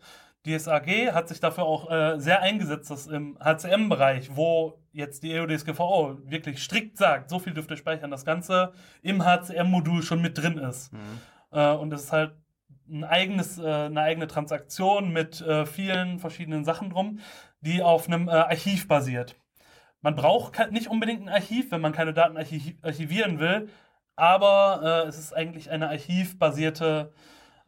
DSAG 0.46 1.12
hat 1.12 1.28
sich 1.28 1.40
dafür 1.40 1.64
auch 1.64 1.90
äh, 1.90 2.18
sehr 2.18 2.40
eingesetzt, 2.40 2.90
dass 2.90 3.06
im 3.06 3.38
HCM-Bereich, 3.38 4.34
wo 4.34 4.78
jetzt 4.92 5.22
die 5.22 5.34
EUDSGVO 5.34 6.18
wirklich 6.24 6.62
strikt 6.62 6.96
sagt, 6.96 7.28
so 7.28 7.38
viel 7.38 7.52
dürft 7.52 7.70
ihr 7.70 7.76
speichern, 7.76 8.10
das 8.10 8.24
Ganze 8.24 8.72
im 9.02 9.24
HCM-Modul 9.24 10.02
schon 10.02 10.22
mit 10.22 10.38
drin 10.38 10.58
ist. 10.58 10.92
Mhm. 10.92 10.98
Äh, 11.52 11.72
und 11.72 11.92
es 11.92 12.04
ist 12.04 12.12
halt 12.12 12.32
ein 12.88 13.04
eigenes, 13.04 13.58
äh, 13.58 13.66
eine 13.66 14.00
eigene 14.00 14.26
Transaktion 14.26 15.12
mit 15.12 15.40
äh, 15.42 15.66
vielen 15.66 16.18
verschiedenen 16.18 16.64
Sachen 16.64 16.90
drum, 16.90 17.20
die 17.60 17.82
auf 17.82 18.08
einem 18.08 18.28
äh, 18.28 18.32
Archiv 18.32 18.88
basiert. 18.88 19.36
Man 20.00 20.16
braucht 20.16 20.70
nicht 20.72 20.88
unbedingt 20.88 21.22
ein 21.22 21.28
Archiv, 21.28 21.70
wenn 21.70 21.82
man 21.82 21.92
keine 21.92 22.14
Daten 22.14 22.38
archivieren 22.38 23.38
will, 23.38 23.68
aber 24.16 25.04
äh, 25.04 25.08
es 25.08 25.18
ist 25.18 25.34
eigentlich 25.34 25.70
eine 25.70 25.88
archivbasierte 25.90 27.12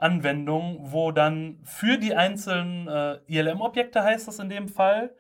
Anwendung, 0.03 0.79
wo 0.83 1.13
dann 1.13 1.59
für 1.65 1.97
die 1.99 2.15
einzelnen 2.15 2.89
äh, 2.89 3.19
ILM-Objekte 3.29 4.03
heißt 4.03 4.29
das 4.29 4.39
in 4.39 4.49
dem 4.49 4.69
Fall, 4.69 5.11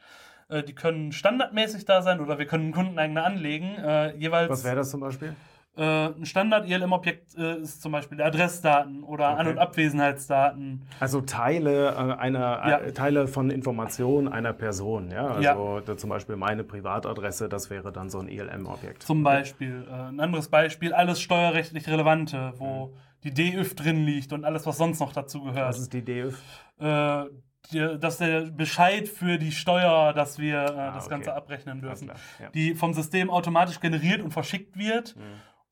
äh, 0.48 0.62
die 0.62 0.74
können 0.74 1.12
standardmäßig 1.12 1.84
da 1.84 2.02
sein 2.02 2.20
oder 2.20 2.38
wir 2.38 2.46
können 2.46 2.72
Kundeneigene 2.72 3.22
anlegen. 3.22 3.76
Äh, 3.78 4.14
jeweils, 4.16 4.50
Was 4.50 4.64
wäre 4.64 4.76
das 4.76 4.90
zum 4.90 5.00
Beispiel? 5.00 5.34
Äh, 5.74 5.82
ein 6.08 6.26
Standard-ILM-Objekt 6.26 7.34
äh, 7.38 7.56
ist 7.60 7.80
zum 7.80 7.92
Beispiel 7.92 8.20
Adressdaten 8.20 9.02
oder 9.02 9.30
Okay. 9.30 9.40
An- 9.40 9.46
und 9.48 9.58
Abwesenheitsdaten. 9.58 10.82
Also 11.00 11.22
Teile 11.22 11.88
äh, 11.92 11.94
einer 12.20 12.68
Ja. 12.68 12.90
Teile 12.90 13.26
von 13.26 13.48
Informationen 13.50 14.28
einer 14.28 14.52
Person, 14.52 15.10
ja. 15.10 15.28
Also 15.28 15.80
Ja. 15.86 15.96
zum 15.96 16.10
Beispiel 16.10 16.36
meine 16.36 16.62
Privatadresse, 16.64 17.48
das 17.48 17.70
wäre 17.70 17.90
dann 17.90 18.10
so 18.10 18.18
ein 18.18 18.28
ILM-Objekt. 18.28 19.02
Zum 19.04 19.22
Beispiel. 19.22 19.86
Äh, 19.88 19.94
ein 19.94 20.20
anderes 20.20 20.48
Beispiel, 20.48 20.92
alles 20.92 21.22
steuerrechtlich 21.22 21.88
Relevante, 21.88 22.52
wo 22.58 22.88
Mhm. 22.88 22.92
Die 23.24 23.32
DÜF 23.34 23.74
drin 23.74 24.04
liegt 24.04 24.32
und 24.32 24.44
alles, 24.44 24.66
was 24.66 24.76
sonst 24.78 25.00
noch 25.00 25.12
dazu 25.12 25.42
gehört. 25.42 25.68
Was 25.68 25.78
ist 25.78 25.92
die 25.92 26.04
DÜV? 26.04 26.38
äh, 26.78 27.24
die, 27.72 27.96
dass 28.00 28.18
der 28.18 28.50
Bescheid 28.50 29.06
für 29.08 29.38
die 29.38 29.52
Steuer, 29.52 30.12
dass 30.12 30.38
wir 30.38 30.62
äh, 30.62 30.66
das 30.66 30.76
Ah, 30.76 30.96
okay. 30.98 31.08
Ganze 31.10 31.34
abrechnen 31.34 31.80
dürfen, 31.80 32.08
klar, 32.08 32.18
ja. 32.40 32.48
Mhm. 32.48 32.52
die 32.52 32.74
vom 32.74 32.92
System 32.92 33.30
automatisch 33.30 33.78
generiert 33.78 34.20
und 34.20 34.32
verschickt 34.32 34.76
wird. 34.76 35.14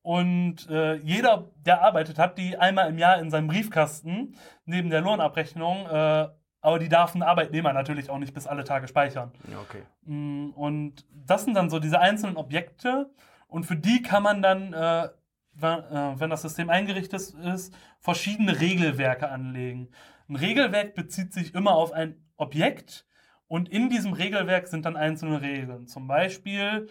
Und 0.01 0.67
äh, 0.69 0.95
jeder, 0.95 1.49
der 1.65 1.81
arbeitet, 1.83 2.17
hat 2.17 2.37
die 2.37 2.57
einmal 2.57 2.89
im 2.89 2.97
Jahr 2.97 3.19
in 3.19 3.29
seinem 3.29 3.47
Briefkasten 3.47 4.35
neben 4.65 4.89
der 4.89 5.01
Lohnabrechnung. 5.01 5.85
Äh, 5.87 6.29
aber 6.63 6.79
die 6.79 6.89
darf 6.89 7.13
ein 7.13 7.23
Arbeitnehmer 7.23 7.73
natürlich 7.73 8.09
auch 8.09 8.17
nicht 8.19 8.33
bis 8.33 8.47
alle 8.47 8.63
Tage 8.63 8.87
speichern. 8.87 9.31
Okay. 9.63 9.83
Mm, 10.05 10.51
Und 10.55 11.05
das 11.25 11.43
sind 11.43 11.55
dann 11.55 11.69
so 11.69 11.79
diese 11.79 11.99
einzelnen 11.99 12.37
Objekte. 12.37 13.11
Und 13.47 13.65
für 13.65 13.75
die 13.75 14.01
kann 14.01 14.23
man 14.23 14.41
dann, 14.41 14.73
äh, 14.73 15.09
wenn, 15.53 15.79
äh, 15.79 16.19
wenn 16.19 16.29
das 16.29 16.41
System 16.41 16.69
eingerichtet 16.69 17.33
ist, 17.43 17.73
verschiedene 17.99 18.59
Regelwerke 18.59 19.29
anlegen. 19.29 19.89
Ein 20.29 20.35
Regelwerk 20.35 20.95
bezieht 20.95 21.33
sich 21.33 21.53
immer 21.53 21.73
auf 21.73 21.91
ein 21.91 22.15
Objekt. 22.37 23.05
Und 23.47 23.67
in 23.67 23.89
diesem 23.89 24.13
Regelwerk 24.13 24.67
sind 24.67 24.85
dann 24.85 24.95
einzelne 24.95 25.41
Regeln. 25.41 25.87
Zum 25.87 26.07
Beispiel 26.07 26.87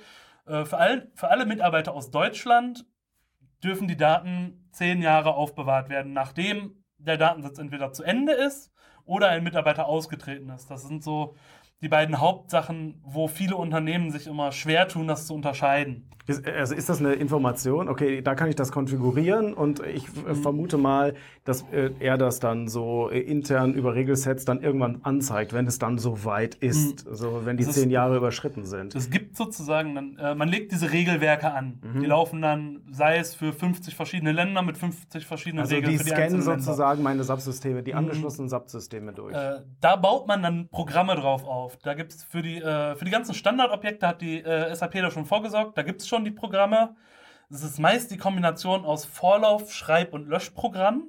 äh, 0.47 0.65
für, 0.65 0.77
all, 0.77 1.11
für 1.15 1.29
alle 1.29 1.47
Mitarbeiter 1.47 1.95
aus 1.95 2.11
Deutschland 2.11 2.85
dürfen 3.65 3.89
die 3.89 3.97
Daten 3.97 4.69
zehn 4.73 5.01
Jahre 5.01 5.35
aufbewahrt 5.35 5.89
werden, 5.89 6.13
nachdem 6.13 6.85
der 6.99 7.17
Datensatz 7.17 7.59
entweder 7.59 7.93
zu 7.93 8.03
Ende 8.03 8.33
ist 8.33 8.73
oder 9.05 9.29
ein 9.29 9.43
Mitarbeiter 9.43 9.87
ausgetreten 9.87 10.51
ist. 10.51 10.71
Das 10.71 10.83
sind 10.83 11.03
so 11.03 11.35
die 11.81 11.89
beiden 11.89 12.21
Hauptsachen, 12.21 13.01
wo 13.03 13.27
viele 13.27 13.57
Unternehmen 13.57 14.11
sich 14.11 14.27
immer 14.27 14.53
schwer 14.53 14.87
tun, 14.87 15.09
das 15.09 15.27
zu 15.27 15.35
unterscheiden. 15.35 16.11
Ist, 16.31 16.49
also 16.49 16.75
ist 16.75 16.89
das 16.89 17.01
eine 17.01 17.13
Information? 17.15 17.89
Okay, 17.89 18.23
da 18.23 18.35
kann 18.35 18.49
ich 18.49 18.57
das 18.57 18.73
konfigurieren 18.73 19.55
und 19.55 19.81
ich 19.87 20.09
Mhm. 20.09 20.31
äh, 20.31 20.35
vermute 20.35 20.79
mal, 20.79 21.15
dass 21.45 21.63
äh, 21.73 21.91
er 22.01 22.17
das 22.19 22.41
dann 22.41 22.69
so 22.69 23.11
äh, 23.11 23.19
intern 23.21 23.75
über 23.75 23.95
Regelsets 23.95 24.45
dann 24.45 24.63
irgendwann 24.63 25.01
anzeigt, 25.03 25.53
wenn 25.53 25.67
es 25.67 25.79
dann 25.79 25.99
so 25.99 26.25
weit 26.25 26.55
ist, 26.57 27.07
also 27.09 27.43
wenn 27.45 27.57
die 27.57 27.65
Mhm. 27.65 27.67
Das 27.69 27.77
zehn 27.77 27.91
Jahre 27.91 28.17
überschritten 28.17 28.65
sind. 28.65 28.95
Es 28.95 29.11
gibt 29.11 29.37
sozusagen, 29.37 29.95
dann, 29.95 30.17
äh, 30.19 30.35
man 30.35 30.49
legt 30.49 30.73
diese 30.73 30.93
Regelwerke 30.93 31.53
an. 31.53 31.81
Mhm. 31.83 32.01
Die 32.01 32.07
laufen 32.07 32.43
dann, 32.43 32.81
sei 32.91 33.19
es 33.19 33.35
für 33.35 33.53
50 33.53 33.95
verschiedene 33.95 34.33
Länder 34.33 34.63
mit 34.63 34.77
50 34.77 35.27
verschiedenen 35.27 35.63
Also 35.63 35.75
Regeln 35.75 35.93
die 35.93 35.99
die 35.99 36.05
scannen 36.11 36.41
Länder. 36.41 36.59
sozusagen 36.59 37.03
meine 37.03 37.25
Subsysteme, 37.25 37.83
die 37.83 37.95
angeschlossenen 37.95 38.49
Subsysteme 38.49 39.13
durch. 39.13 39.35
Äh, 39.35 39.61
da 39.81 39.97
baut 39.97 40.27
man 40.29 40.43
dann 40.43 40.69
Programme 40.69 41.15
drauf 41.17 41.45
auf. 41.45 41.77
Da 41.79 41.95
gibt 41.95 42.13
es 42.13 42.25
für 42.25 42.43
die, 42.43 42.59
äh, 42.59 42.95
für 42.97 43.05
die 43.05 43.11
ganzen 43.11 43.35
Standardobjekte 43.35 44.07
hat 44.07 44.21
die 44.21 44.43
SAP 44.73 45.01
da 45.01 45.11
schon 45.11 45.25
vorgesorgt. 45.25 45.77
Da 45.79 45.83
gibt 45.83 46.01
es 46.01 46.09
schon 46.09 46.20
die 46.25 46.31
Programme. 46.31 46.97
Es 47.51 47.63
ist 47.63 47.79
meist 47.79 48.11
die 48.11 48.17
Kombination 48.17 48.85
aus 48.85 49.05
Vorlauf-, 49.05 49.73
Schreib- 49.73 50.15
und 50.15 50.29
Löschprogramm. 50.29 51.05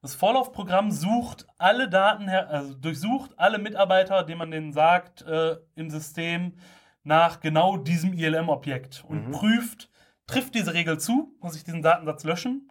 Das 0.00 0.14
Vorlaufprogramm 0.14 0.90
sucht 0.90 1.46
alle 1.58 1.88
Daten, 1.88 2.28
her 2.28 2.48
also 2.48 2.74
durchsucht 2.74 3.32
alle 3.36 3.58
Mitarbeiter, 3.58 4.22
denen 4.22 4.38
man 4.38 4.50
denen 4.50 4.72
sagt, 4.72 5.22
äh, 5.22 5.56
im 5.74 5.90
System 5.90 6.54
nach 7.02 7.40
genau 7.40 7.76
diesem 7.76 8.12
ILM-Objekt 8.12 9.04
und 9.08 9.32
prüft, 9.32 9.90
trifft 10.26 10.54
diese 10.54 10.74
Regel 10.74 10.98
zu, 10.98 11.34
muss 11.40 11.56
ich 11.56 11.64
diesen 11.64 11.82
Datensatz 11.82 12.24
löschen 12.24 12.70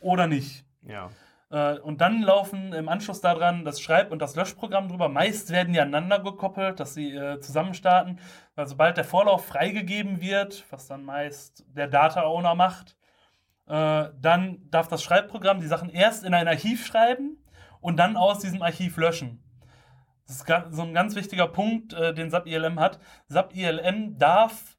oder 0.00 0.26
nicht. 0.26 0.64
ja. 0.86 1.10
Äh, 1.52 1.78
und 1.80 2.00
dann 2.00 2.22
laufen 2.22 2.72
im 2.72 2.88
Anschluss 2.88 3.20
daran 3.20 3.64
das 3.64 3.80
Schreib- 3.80 4.10
und 4.10 4.20
das 4.20 4.34
Löschprogramm 4.34 4.88
drüber. 4.88 5.08
Meist 5.08 5.50
werden 5.50 5.74
die 5.74 5.80
aneinander 5.80 6.18
gekoppelt, 6.18 6.80
dass 6.80 6.94
sie 6.94 7.14
äh, 7.14 7.38
zusammen 7.40 7.74
starten. 7.74 8.18
Weil 8.54 8.66
sobald 8.66 8.96
der 8.96 9.04
Vorlauf 9.04 9.44
freigegeben 9.46 10.20
wird, 10.20 10.64
was 10.70 10.86
dann 10.88 11.04
meist 11.04 11.64
der 11.68 11.88
Data 11.88 12.22
Owner 12.22 12.54
macht, 12.54 12.96
äh, 13.68 14.08
dann 14.18 14.62
darf 14.70 14.88
das 14.88 15.02
Schreibprogramm 15.02 15.60
die 15.60 15.66
Sachen 15.66 15.90
erst 15.90 16.24
in 16.24 16.34
ein 16.34 16.48
Archiv 16.48 16.86
schreiben 16.86 17.36
und 17.80 17.98
dann 17.98 18.16
aus 18.16 18.38
diesem 18.40 18.62
Archiv 18.62 18.96
löschen. 18.96 19.44
Das 20.26 20.36
ist 20.36 20.46
so 20.70 20.82
ein 20.82 20.94
ganz 20.94 21.14
wichtiger 21.14 21.48
Punkt, 21.48 21.92
äh, 21.92 22.14
den 22.14 22.30
SAP 22.30 22.46
ILM 22.46 22.80
hat. 22.80 22.98
SAP 23.28 23.54
ILM 23.54 24.16
darf 24.18 24.78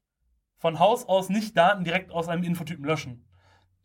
von 0.56 0.80
Haus 0.80 1.06
aus 1.06 1.28
nicht 1.28 1.56
Daten 1.56 1.84
direkt 1.84 2.10
aus 2.10 2.28
einem 2.28 2.42
Infotypen 2.42 2.84
löschen. 2.84 3.24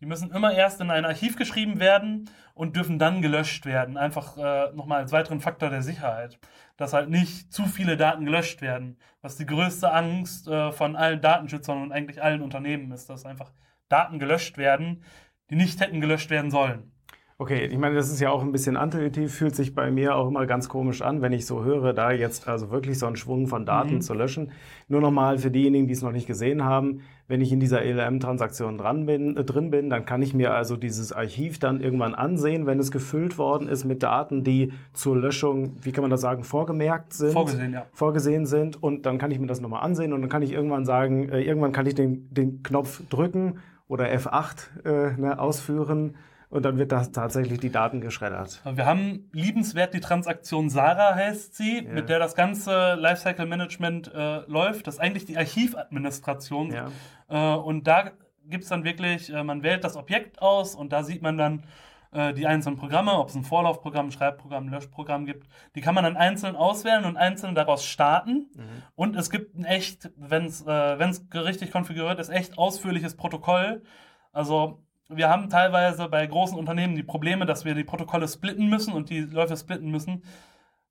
Die 0.02 0.06
müssen 0.06 0.32
immer 0.32 0.54
erst 0.54 0.80
in 0.80 0.92
ein 0.92 1.04
Archiv 1.06 1.36
geschrieben 1.36 1.80
werden 1.80 2.30
und 2.54 2.76
dürfen 2.76 3.00
dann 3.00 3.22
gelöscht 3.22 3.66
werden. 3.66 3.98
Einfach 3.98 4.38
äh, 4.38 4.74
nochmal 4.74 5.02
als 5.02 5.12
weiteren 5.12 5.42
Faktor 5.42 5.70
der 5.70 5.82
Sicherheit. 5.82 6.40
Dass 6.78 6.94
halt 6.94 7.10
nicht 7.10 7.52
zu 7.52 7.66
viele 7.66 7.98
Daten 7.98 8.24
gelöscht 8.24 8.62
werden. 8.62 8.98
Was 9.22 9.36
die 9.36 9.46
größte 9.46 9.92
Angst 9.92 10.48
äh, 10.48 10.72
von 10.72 10.96
allen 10.96 11.20
Datenschützern 11.20 11.82
und 11.82 11.92
eigentlich 11.92 12.24
allen 12.24 12.42
Unternehmen 12.42 12.92
ist, 12.92 13.10
dass 13.10 13.26
einfach 13.26 13.52
Daten 13.90 14.20
gelöscht 14.20 14.58
werden, 14.58 15.04
die 15.50 15.56
nicht 15.56 15.82
hätten 15.82 16.00
gelöscht 16.00 16.30
werden 16.30 16.52
sollen. 16.52 16.94
Okay, 17.42 17.68
ich 17.68 17.78
meine, 17.78 17.96
das 17.96 18.10
ist 18.12 18.20
ja 18.20 18.32
auch 18.32 18.42
ein 18.42 18.52
bisschen 18.52 18.76
intuitiv, 18.76 19.34
fühlt 19.34 19.56
sich 19.56 19.74
bei 19.74 19.92
mir 19.92 20.16
auch 20.18 20.28
immer 20.28 20.46
ganz 20.46 20.68
komisch 20.68 21.02
an, 21.02 21.22
wenn 21.22 21.32
ich 21.32 21.46
so 21.46 21.64
höre, 21.64 21.94
da 21.94 22.12
jetzt 22.12 22.50
also 22.50 22.70
wirklich 22.70 23.00
so 23.00 23.06
einen 23.06 23.16
Schwung 23.16 23.48
von 23.48 23.66
Daten 23.66 23.96
Mhm. 23.96 24.02
zu 24.02 24.14
löschen. 24.14 24.52
Nur 24.90 25.00
nochmal 25.00 25.38
für 25.38 25.50
diejenigen, 25.50 25.88
die 25.88 25.94
es 25.94 26.02
noch 26.02 26.12
nicht 26.12 26.28
gesehen 26.28 26.66
haben, 26.66 27.00
wenn 27.30 27.40
ich 27.40 27.54
in 27.54 27.62
dieser 27.62 27.82
ELM-Transaktion 27.82 28.78
dran 28.78 29.06
bin, 29.06 29.38
äh, 29.38 29.46
drin 29.46 29.72
bin, 29.72 29.90
dann 29.90 30.06
kann 30.06 30.22
ich 30.22 30.34
mir 30.34 30.54
also 30.54 30.76
dieses 30.76 31.14
Archiv 31.14 31.60
dann 31.60 31.80
irgendwann 31.80 32.14
ansehen, 32.14 32.66
wenn 32.66 32.78
es 32.78 32.92
gefüllt 32.92 33.38
worden 33.38 33.70
ist 33.70 33.86
mit 33.86 34.04
Daten, 34.04 34.44
die 34.44 34.74
zur 34.92 35.16
Löschung, 35.16 35.78
wie 35.82 35.94
kann 35.94 36.02
man 36.02 36.12
das 36.12 36.20
sagen, 36.20 36.44
vorgemerkt 36.44 37.14
sind. 37.14 37.32
Vorgesehen, 37.32 37.72
ja. 37.72 37.86
Vorgesehen 37.94 38.48
sind 38.48 38.84
und 38.84 39.06
dann 39.06 39.18
kann 39.18 39.32
ich 39.32 39.40
mir 39.40 39.48
das 39.48 39.62
nochmal 39.62 39.84
ansehen 39.84 40.12
und 40.12 40.20
dann 40.20 40.30
kann 40.30 40.42
ich 40.42 40.52
irgendwann 40.52 40.84
sagen, 40.84 41.30
äh, 41.30 41.40
irgendwann 41.40 41.72
kann 41.72 41.86
ich 41.86 41.96
den, 41.96 42.28
den 42.34 42.64
Knopf 42.64 43.02
drücken 43.10 43.60
oder 43.88 44.12
F8 44.14 44.84
äh, 44.84 45.18
ne, 45.18 45.40
ausführen 45.40 46.16
und 46.50 46.64
dann 46.66 46.78
wird 46.78 46.92
das 46.92 47.12
tatsächlich 47.12 47.60
die 47.60 47.72
Daten 47.72 48.02
geschreddert. 48.02 48.62
Wir 48.66 48.86
haben 48.86 49.30
liebenswert 49.32 49.94
die 49.94 50.00
Transaktion 50.00 50.70
Sarah 50.70 51.16
heißt 51.16 51.56
sie, 51.56 51.84
Ja. 51.86 51.94
mit 51.94 52.10
der 52.10 52.20
das 52.20 52.36
ganze 52.36 52.96
Lifecycle 52.96 53.46
Management 53.46 54.12
äh, 54.14 54.40
läuft. 54.48 54.88
Das 54.88 54.96
ist 54.96 55.00
eigentlich 55.00 55.26
die 55.26 55.38
Archivadministration. 55.38 56.72
Ja. 56.72 56.88
Äh, 57.30 57.58
und 57.58 57.88
da 57.88 58.12
gibt 58.46 58.64
es 58.64 58.70
dann 58.70 58.84
wirklich, 58.84 59.32
äh, 59.32 59.44
man 59.44 59.64
wählt 59.64 59.84
das 59.84 59.96
Objekt 59.96 60.42
aus 60.42 60.76
und 60.76 60.92
da 60.92 61.04
sieht 61.04 61.22
man 61.22 61.38
dann 61.38 61.64
äh, 62.12 62.34
die 62.34 62.48
einzelnen 62.48 62.78
Programme, 62.78 63.14
ob 63.14 63.30
es 63.30 63.36
ein 63.36 63.44
Vorlaufprogramm, 63.44 64.08
ein 64.08 64.12
Schreibprogramm, 64.12 64.66
ein 64.66 64.72
Löschprogramm 64.72 65.28
gibt. 65.28 65.48
Die 65.76 65.82
kann 65.82 65.94
man 65.94 66.04
dann 66.04 66.18
einzeln 66.18 66.56
auswählen 66.56 67.06
und 67.06 67.18
einzeln 67.18 67.54
daraus 67.54 67.86
starten. 67.86 68.50
Und 68.96 69.16
es 69.16 69.30
gibt 69.30 69.56
ein 69.56 69.66
echt, 69.66 70.10
wenn 70.18 70.46
es 70.46 70.66
äh, 70.66 70.98
wenn's 70.98 71.28
richtig 71.32 71.72
konfiguriert 71.72 72.18
ist, 72.20 72.30
echt 72.30 72.58
ausführliches 72.58 73.16
Protokoll. 73.16 73.84
Also 74.32 74.84
wir 75.10 75.30
haben 75.30 75.50
teilweise 75.50 76.08
bei 76.08 76.26
großen 76.26 76.58
Unternehmen 76.58 76.96
die 76.96 77.04
Probleme, 77.04 77.46
dass 77.46 77.66
wir 77.66 77.74
die 77.76 77.84
Protokolle 77.84 78.28
splitten 78.28 78.70
müssen 78.70 78.94
und 78.94 79.10
die 79.10 79.22
Läufe 79.22 79.58
splitten 79.58 79.90
müssen, 79.90 80.24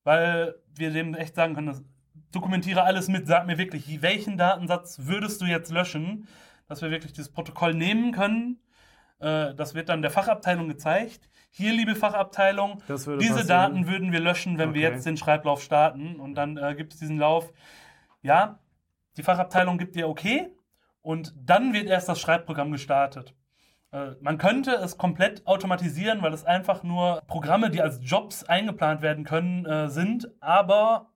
weil 0.05 0.55
wir 0.75 0.91
dem 0.91 1.15
echt 1.15 1.35
sagen 1.37 1.55
können, 1.55 1.85
dokumentiere 2.33 2.83
alles 2.83 3.09
mit, 3.09 3.27
sag 3.27 3.47
mir 3.47 3.59
wirklich, 3.59 4.03
welchen 4.03 4.37
Datensatz 4.37 4.99
würdest 5.03 5.41
du 5.41 5.47
jetzt 5.47 5.71
löschen, 5.71 6.29
dass 6.67 6.83
wir 6.83 6.91
wirklich 6.91 7.13
dieses 7.13 7.33
Protokoll 7.33 7.75
nehmen 7.75 8.13
können. 8.13 8.61
Äh, 9.21 9.55
das 9.55 9.75
wird 9.75 9.89
dann 9.89 10.03
der 10.03 10.11
Fachabteilung 10.11 10.69
gezeigt. 10.69 11.29
Hier, 11.51 11.73
liebe 11.73 11.95
Fachabteilung, 11.95 12.83
diese 12.89 13.07
passieren. 13.09 13.47
Daten 13.47 13.87
würden 13.89 14.13
wir 14.13 14.21
löschen, 14.21 14.59
wenn 14.59 14.75
wir 14.75 14.87
Okay. 14.87 14.95
jetzt 14.97 15.07
den 15.07 15.17
Schreiblauf 15.17 15.63
starten. 15.63 16.21
Und 16.21 16.35
dann 16.35 16.57
äh, 16.59 16.75
gibt 16.75 16.93
es 16.93 16.99
diesen 16.99 17.19
Lauf. 17.19 17.53
Ja, 18.21 18.59
die 19.17 19.23
Fachabteilung 19.23 19.79
gibt 19.79 19.97
dir 19.97 20.09
okay 20.09 20.51
und 21.03 21.33
dann 21.43 21.73
wird 21.73 21.87
erst 21.89 22.09
das 22.09 22.21
Schreibprogramm 22.21 22.71
gestartet. 22.71 23.35
Äh, 23.91 24.11
man 24.21 24.39
könnte 24.39 24.73
es 24.73 24.99
komplett 24.99 25.47
automatisieren, 25.47 26.23
weil 26.23 26.33
es 26.33 26.45
einfach 26.45 26.83
nur 26.83 27.23
Programme, 27.27 27.71
die 27.71 27.83
als 27.83 28.01
Jobs 28.03 28.45
eingeplant 28.45 29.03
werden 29.03 29.25
können, 29.25 29.65
äh, 29.65 29.89
sind. 29.89 30.31
Aber 30.41 31.11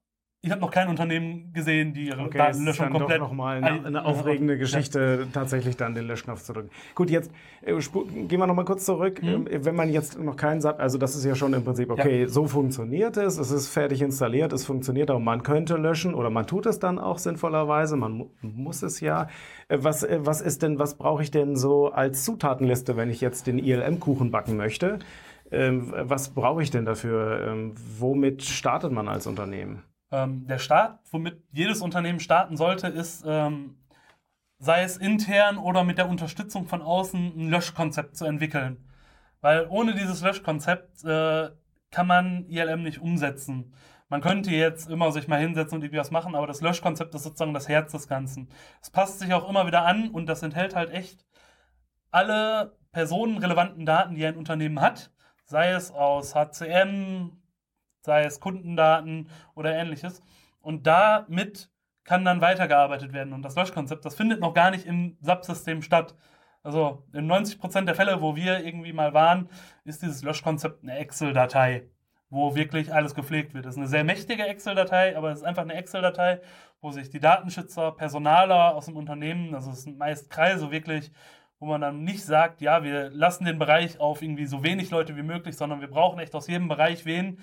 ich 0.44 0.50
habe 0.50 0.60
noch 0.60 0.72
kein 0.72 0.88
Unternehmen 0.88 1.52
gesehen, 1.52 1.94
die 1.94 2.08
ihre 2.08 2.20
Okay, 2.22 2.38
es 2.50 2.56
ist 2.58 2.66
Datenlöschung 2.66 2.84
dann 2.86 2.92
doch 2.94 2.98
komplett. 3.00 3.20
nochmal 3.20 3.56
eine, 3.58 3.70
ein- 3.70 3.86
eine 3.86 4.04
aufregende 4.04 4.58
Geschichte, 4.58 5.28
tatsächlich 5.32 5.76
dann 5.76 5.94
den 5.94 6.06
Löschknopf 6.08 6.42
zu 6.42 6.52
drücken. 6.52 6.70
Gut, 6.96 7.10
jetzt 7.10 7.30
äh, 7.62 7.72
gehen 7.76 8.40
wir 8.40 8.46
nochmal 8.48 8.64
kurz 8.64 8.84
zurück. 8.84 9.22
Mhm. 9.22 9.46
Wenn 9.50 9.76
man 9.76 9.88
jetzt 9.90 10.18
noch 10.18 10.34
keinen 10.36 10.60
sagt, 10.60 10.80
also 10.80 10.98
das 10.98 11.14
ist 11.14 11.24
ja 11.24 11.36
schon 11.36 11.52
im 11.54 11.62
Prinzip, 11.64 11.90
okay, 11.90 12.26
so 12.26 12.46
funktioniert 12.48 13.16
es, 13.16 13.38
es 13.38 13.52
ist 13.52 13.68
fertig 13.68 14.02
installiert, 14.02 14.52
es 14.52 14.64
funktioniert 14.66 15.12
auch, 15.12 15.20
man 15.20 15.44
könnte 15.44 15.76
löschen 15.76 16.12
oder 16.12 16.28
man 16.28 16.46
tut 16.48 16.66
es 16.66 16.80
dann 16.80 16.98
auch 16.98 17.18
sinnvollerweise, 17.18 17.96
man 17.96 18.12
mu 18.12 18.26
muss 18.42 18.82
es 18.82 18.98
ja. 19.00 19.28
Äh, 19.68 19.78
Was, 19.80 20.02
äh, 20.02 20.18
was 20.22 20.40
ist 20.40 20.62
denn, 20.62 20.80
was 20.80 20.96
brauche 20.96 21.22
ich 21.22 21.30
denn 21.30 21.54
so 21.54 21.92
als 21.92 22.24
Zutatenliste, 22.24 22.96
wenn 22.96 23.10
ich 23.10 23.20
jetzt 23.20 23.46
den 23.46 23.58
ILM-Kuchen 23.60 24.32
backen 24.32 24.56
möchte? 24.56 24.98
Ähm, 25.52 25.92
was 25.96 26.30
brauche 26.30 26.62
ich 26.64 26.70
denn 26.72 26.84
dafür? 26.84 27.46
Ähm, 27.46 27.74
womit 27.98 28.42
startet 28.42 28.90
man 28.90 29.06
als 29.06 29.26
Unternehmen? 29.28 29.82
Ähm, 30.12 30.46
der 30.46 30.58
Start, 30.58 31.00
womit 31.10 31.42
jedes 31.50 31.80
Unternehmen 31.80 32.20
starten 32.20 32.56
sollte, 32.56 32.86
ist 32.88 33.24
ähm, 33.26 33.78
sei 34.58 34.82
es 34.84 34.96
intern 34.96 35.58
oder 35.58 35.82
mit 35.82 35.98
der 35.98 36.08
Unterstützung 36.08 36.66
von 36.68 36.82
außen, 36.82 37.32
ein 37.36 37.50
Löschkonzept 37.50 38.16
zu 38.16 38.26
entwickeln. 38.26 38.88
Weil 39.40 39.66
ohne 39.68 39.94
dieses 39.94 40.22
Löschkonzept 40.22 41.04
äh, 41.04 41.50
kann 41.90 42.06
man 42.06 42.46
ILM 42.46 42.84
nicht 42.84 43.00
umsetzen. 43.00 43.74
Man 44.08 44.20
könnte 44.20 44.50
jetzt 44.50 44.88
immer 44.88 45.10
sich 45.10 45.26
mal 45.26 45.40
hinsetzen 45.40 45.76
und 45.76 45.82
irgendwie 45.82 45.98
was 45.98 46.10
machen, 46.12 46.34
aber 46.34 46.46
das 46.46 46.60
Löschkonzept 46.60 47.14
ist 47.14 47.24
sozusagen 47.24 47.54
das 47.54 47.68
Herz 47.68 47.92
des 47.92 48.06
Ganzen. 48.06 48.48
Es 48.80 48.90
passt 48.90 49.18
sich 49.18 49.32
auch 49.34 49.48
immer 49.48 49.66
wieder 49.66 49.84
an 49.84 50.10
und 50.10 50.26
das 50.26 50.42
enthält 50.42 50.76
halt 50.76 50.90
echt 50.90 51.24
alle 52.12 52.76
personenrelevanten 52.92 53.86
Daten, 53.86 54.14
die 54.14 54.26
ein 54.26 54.36
Unternehmen 54.36 54.80
hat, 54.80 55.10
sei 55.44 55.70
es 55.72 55.90
aus 55.90 56.34
HCM, 56.34 57.41
sei 58.02 58.24
es 58.24 58.40
Kundendaten 58.40 59.28
oder 59.54 59.74
ähnliches. 59.74 60.22
Und 60.60 60.86
damit 60.86 61.70
kann 62.04 62.24
dann 62.24 62.40
weitergearbeitet 62.40 63.12
werden. 63.12 63.32
Und 63.32 63.42
das 63.42 63.56
Löschkonzept, 63.56 64.04
das 64.04 64.14
findet 64.14 64.40
noch 64.40 64.54
gar 64.54 64.70
nicht 64.70 64.86
im 64.86 65.16
SAP-System 65.20 65.82
statt. 65.82 66.14
Also 66.62 67.04
in 67.12 67.30
90% 67.30 67.84
der 67.84 67.94
Fälle, 67.94 68.20
wo 68.20 68.36
wir 68.36 68.64
irgendwie 68.64 68.92
mal 68.92 69.14
waren, 69.14 69.48
ist 69.84 70.02
dieses 70.02 70.22
Löschkonzept 70.22 70.82
eine 70.82 70.96
Excel-Datei, 70.98 71.88
wo 72.30 72.54
wirklich 72.54 72.92
alles 72.92 73.14
gepflegt 73.14 73.54
wird. 73.54 73.66
Das 73.66 73.74
ist 73.74 73.78
eine 73.78 73.88
sehr 73.88 74.04
mächtige 74.04 74.46
Excel-Datei, 74.46 75.16
aber 75.16 75.30
es 75.30 75.38
ist 75.38 75.44
einfach 75.44 75.62
eine 75.62 75.74
Excel-Datei, 75.74 76.40
wo 76.80 76.90
sich 76.90 77.10
die 77.10 77.20
Datenschützer, 77.20 77.92
Personaler 77.92 78.74
aus 78.74 78.86
dem 78.86 78.96
Unternehmen, 78.96 79.54
also 79.54 79.70
es 79.70 79.82
sind 79.82 79.98
meist 79.98 80.30
Kreise 80.30 80.70
wirklich, 80.70 81.10
wo 81.58 81.66
man 81.66 81.80
dann 81.80 82.02
nicht 82.02 82.24
sagt, 82.24 82.60
ja, 82.60 82.82
wir 82.82 83.10
lassen 83.10 83.44
den 83.44 83.58
Bereich 83.58 84.00
auf 84.00 84.20
irgendwie 84.20 84.46
so 84.46 84.64
wenig 84.64 84.90
Leute 84.90 85.16
wie 85.16 85.22
möglich, 85.22 85.56
sondern 85.56 85.80
wir 85.80 85.88
brauchen 85.88 86.18
echt 86.18 86.34
aus 86.34 86.48
jedem 86.48 86.66
Bereich 86.66 87.04
wen, 87.04 87.38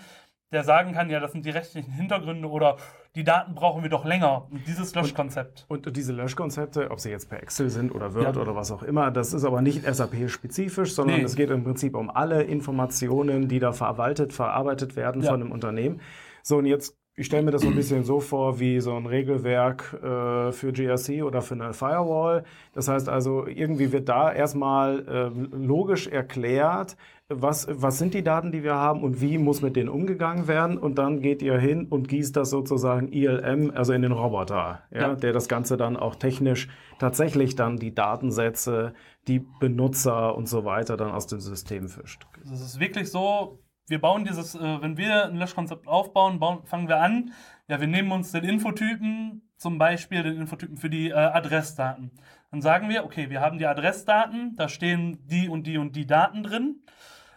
der 0.52 0.64
sagen 0.64 0.94
kann, 0.94 1.10
ja, 1.10 1.20
das 1.20 1.32
sind 1.32 1.46
die 1.46 1.52
rechtlichen 1.52 1.92
Hintergründe 1.92 2.50
oder 2.50 2.78
die 3.16 3.24
Daten 3.24 3.54
brauchen 3.54 3.84
wir 3.84 3.90
doch 3.90 4.06
länger. 4.06 4.48
Und 4.50 4.66
dieses 4.68 4.96
Löschkonzept. 4.96 5.66
Und, 5.68 5.86
und 5.86 5.96
diese 5.96 6.14
Löschkonzepte, 6.14 6.90
ob 6.90 7.00
sie 7.00 7.10
jetzt 7.10 7.30
per 7.30 7.42
Excel 7.42 7.70
sind 7.70 7.94
oder 7.94 8.16
Word 8.16 8.36
ja. 8.36 8.42
oder 8.42 8.56
was 8.56 8.72
auch 8.72 8.84
immer, 8.84 9.12
das 9.12 9.34
ist 9.34 9.44
aber 9.44 9.62
nicht 9.62 9.84
SAP-spezifisch, 9.84 10.94
sondern 10.94 11.18
nee. 11.18 11.24
es 11.24 11.36
geht 11.36 11.50
im 11.52 11.64
Prinzip 11.64 11.96
um 11.96 12.10
alle 12.10 12.44
Informationen, 12.44 13.48
die 13.48 13.60
da 13.60 13.72
verwaltet, 13.72 14.34
verarbeitet 14.34 14.96
werden 14.96 15.22
ja. 15.22 15.30
von 15.32 15.42
einem 15.42 15.52
Unternehmen. 15.52 16.02
So, 16.42 16.58
und 16.58 16.66
jetzt 16.66 16.96
ich 17.20 17.26
stelle 17.26 17.44
mir 17.44 17.52
das 17.52 17.64
so 17.64 17.68
ein 17.68 17.76
bisschen 17.76 18.06
so 18.06 18.22
vor 18.22 18.62
wie 18.62 18.80
so 18.80 18.96
ein 18.96 19.06
Regelwerk 19.06 19.94
äh, 20.02 20.54
für 20.54 20.72
GRC 20.72 21.22
oder 21.26 21.42
für 21.42 21.56
eine 21.56 21.74
Firewall. 21.74 22.46
Das 22.72 22.88
heißt 22.88 23.10
also, 23.10 23.46
irgendwie 23.46 23.92
wird 23.92 24.08
da 24.08 24.32
erstmal 24.32 25.06
äh, 25.06 25.56
logisch 25.58 26.08
erklärt, 26.08 26.96
was, 27.30 27.68
was 27.70 28.00
sind 28.00 28.16
die 28.16 28.24
Daten, 28.24 28.52
die 28.52 28.64
wir 28.64 28.74
haben 28.74 29.04
und 29.04 29.22
wie 29.22 29.38
muss 29.38 29.62
mit 29.62 29.76
denen 29.76 29.90
umgegangen 29.90 30.48
werden. 30.48 30.78
Und 30.78 30.98
dann 30.98 31.22
geht 31.22 31.42
ihr 31.42 31.58
hin 31.60 31.86
und 31.88 32.08
gießt 32.08 32.36
das 32.36 32.50
sozusagen 32.50 33.12
ILM, 33.12 33.72
also 33.72 33.94
in 33.94 34.02
den 34.02 34.12
Roboter, 34.12 34.84
ja, 34.92 35.00
ja. 35.00 35.16
der 35.16 35.32
das 35.32 35.48
Ganze 35.48 35.78
dann 35.78 35.96
auch 35.96 36.16
technisch 36.16 36.68
tatsächlich 36.98 37.56
dann 37.56 37.78
die 37.78 37.94
Datensätze, 37.94 38.94
die 39.28 39.40
Benutzer 39.60 40.36
und 40.36 40.48
so 40.48 40.66
weiter 40.66 40.98
dann 40.98 41.12
aus 41.12 41.28
dem 41.28 41.40
System 41.40 41.88
fischt. 41.88 42.26
Das 42.50 42.62
ist 42.62 42.80
wirklich 42.80 43.12
so, 43.12 43.60
wir 43.88 44.02
bauen 44.02 44.26
dieses, 44.26 44.56
äh, 44.56 44.82
wenn 44.82 44.98
wir 44.98 45.26
ein 45.26 45.36
Löschkonzept 45.36 45.88
aufbauen, 45.88 46.40
bauen, 46.40 46.66
fangen 46.66 46.88
wir 46.88 47.00
an, 47.00 47.32
ja, 47.68 47.80
wir 47.80 47.88
nehmen 47.88 48.12
uns 48.12 48.32
den 48.32 48.44
Infotypen, 48.44 49.44
zum 49.56 49.78
Beispiel 49.78 50.24
den 50.24 50.38
Infotypen 50.38 50.78
für 50.78 50.90
die 50.90 51.10
äh, 51.10 51.14
Adressdaten. 51.14 52.12
Dann 52.50 52.62
sagen 52.62 52.90
wir, 52.90 53.06
okay, 53.06 53.30
wir 53.30 53.42
haben 53.42 53.60
die 53.60 53.68
Adressdaten, 53.68 54.56
da 54.56 54.68
stehen 54.68 55.20
die 55.28 55.48
und 55.48 55.68
die 55.68 55.78
und 55.78 55.96
die 55.96 56.08
Daten 56.08 56.42
drin. 56.42 56.82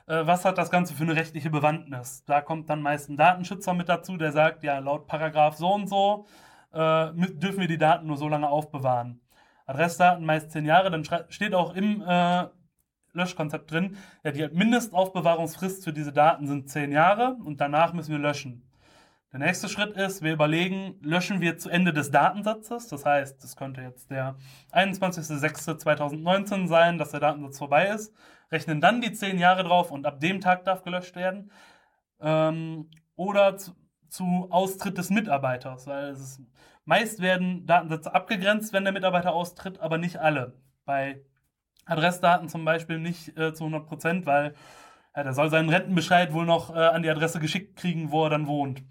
Äh, 0.07 0.27
was 0.27 0.45
hat 0.45 0.59
das 0.59 0.71
Ganze 0.71 0.95
für 0.95 1.05
eine 1.05 1.17
rechtliche 1.17 1.51
Bewandtnis? 1.51 2.25
Da 2.25 2.41
kommt 2.41 2.71
dann 2.71 2.83
meist 2.83 3.09
ein 3.09 3.17
Datenschützer 3.17 3.75
mit 3.75 3.89
dazu, 3.89 4.17
der 4.17 4.33
sagt, 4.33 4.63
ja, 4.63 4.79
laut 4.79 5.07
Paragraph 5.07 5.57
so 5.57 5.73
und 5.73 5.89
so 5.89 6.27
äh, 6.73 7.13
dürfen 7.13 7.61
wir 7.61 7.69
die 7.69 7.79
Daten 7.79 8.07
nur 8.07 8.17
so 8.17 8.29
lange 8.29 8.49
aufbewahren. 8.49 9.21
Adressdaten 9.67 10.25
meist 10.25 10.51
zehn 10.51 10.65
Jahre, 10.65 10.91
dann 10.91 11.05
steht 11.29 11.55
auch 11.55 11.75
im 11.75 12.03
äh, 12.03 12.47
Löschkonzept 13.13 13.71
drin. 13.71 13.97
Ja, 14.25 14.33
die 14.33 14.49
Mindestaufbewahrungsfrist 14.49 15.85
für 15.85 15.93
diese 15.93 16.13
Daten 16.13 16.47
sind 16.47 16.69
zehn 16.69 16.93
Jahre 16.93 17.37
und 17.45 17.61
danach 17.61 17.93
müssen 17.93 18.13
wir 18.13 18.19
löschen. 18.19 18.63
Der 19.33 19.39
nächste 19.39 19.71
Schritt 19.71 19.97
ist, 19.97 20.21
wir 20.21 20.35
überlegen, 20.35 20.99
löschen 21.01 21.41
wir 21.41 21.57
zu 21.57 21.71
Ende 21.71 21.95
des 21.95 22.11
Datensatzes. 22.11 22.89
Das 22.89 23.07
heißt, 23.07 23.43
das 23.43 23.57
könnte 23.57 23.81
jetzt 23.81 24.11
der 24.11 24.37
21.06.2019 24.73 26.69
sein, 26.69 26.99
dass 26.99 27.13
der 27.13 27.21
Datensatz 27.21 27.57
vorbei 27.57 27.89
ist. 27.89 28.15
Rechnen 28.51 28.83
dann 28.83 29.01
die 29.01 29.13
zehn 29.13 29.39
Jahre 29.39 29.65
drauf 29.65 29.91
und 29.91 30.05
ab 30.05 30.21
dem 30.21 30.43
Tag 30.43 30.65
darf 30.67 30.83
gelöscht 30.83 31.17
werden. 31.17 31.51
Ähm, 32.21 32.91
oder 33.17 33.57
zu, 33.57 33.73
zu, 34.11 34.49
Austritt 34.51 34.99
des 34.99 35.09
Mitarbeiters. 35.09 35.87
Weil 35.87 36.11
es 36.11 36.21
ist, 36.21 36.43
meist 36.85 37.23
werden 37.23 37.65
Datensätze 37.65 38.15
abgegrenzt, 38.15 38.75
wenn 38.75 38.85
der 38.85 38.93
Mitarbeiter 38.93 39.33
austritt, 39.33 39.81
aber 39.81 39.97
nicht 39.97 40.19
alle. 40.19 40.61
Bei 40.85 41.23
Adressdaten 41.87 42.51
zum 42.51 42.67
Beispiel 42.67 42.99
nicht 42.99 43.35
äh, 43.39 43.55
zu 43.55 43.65
100 43.65 43.87
Prozent, 43.89 44.27
weil 44.27 44.55
ja, 45.17 45.23
der 45.23 45.33
soll 45.35 45.51
seinen 45.51 45.69
Rentenbescheid 45.69 46.33
wohl 46.33 46.47
noch 46.47 46.75
äh, 46.75 46.79
an 46.79 47.03
die 47.03 47.11
Adresse 47.11 47.39
geschickt 47.39 47.77
kriegen, 47.77 48.11
wo 48.11 48.25
er 48.25 48.31
dann 48.31 48.47
wohnt. 48.47 48.83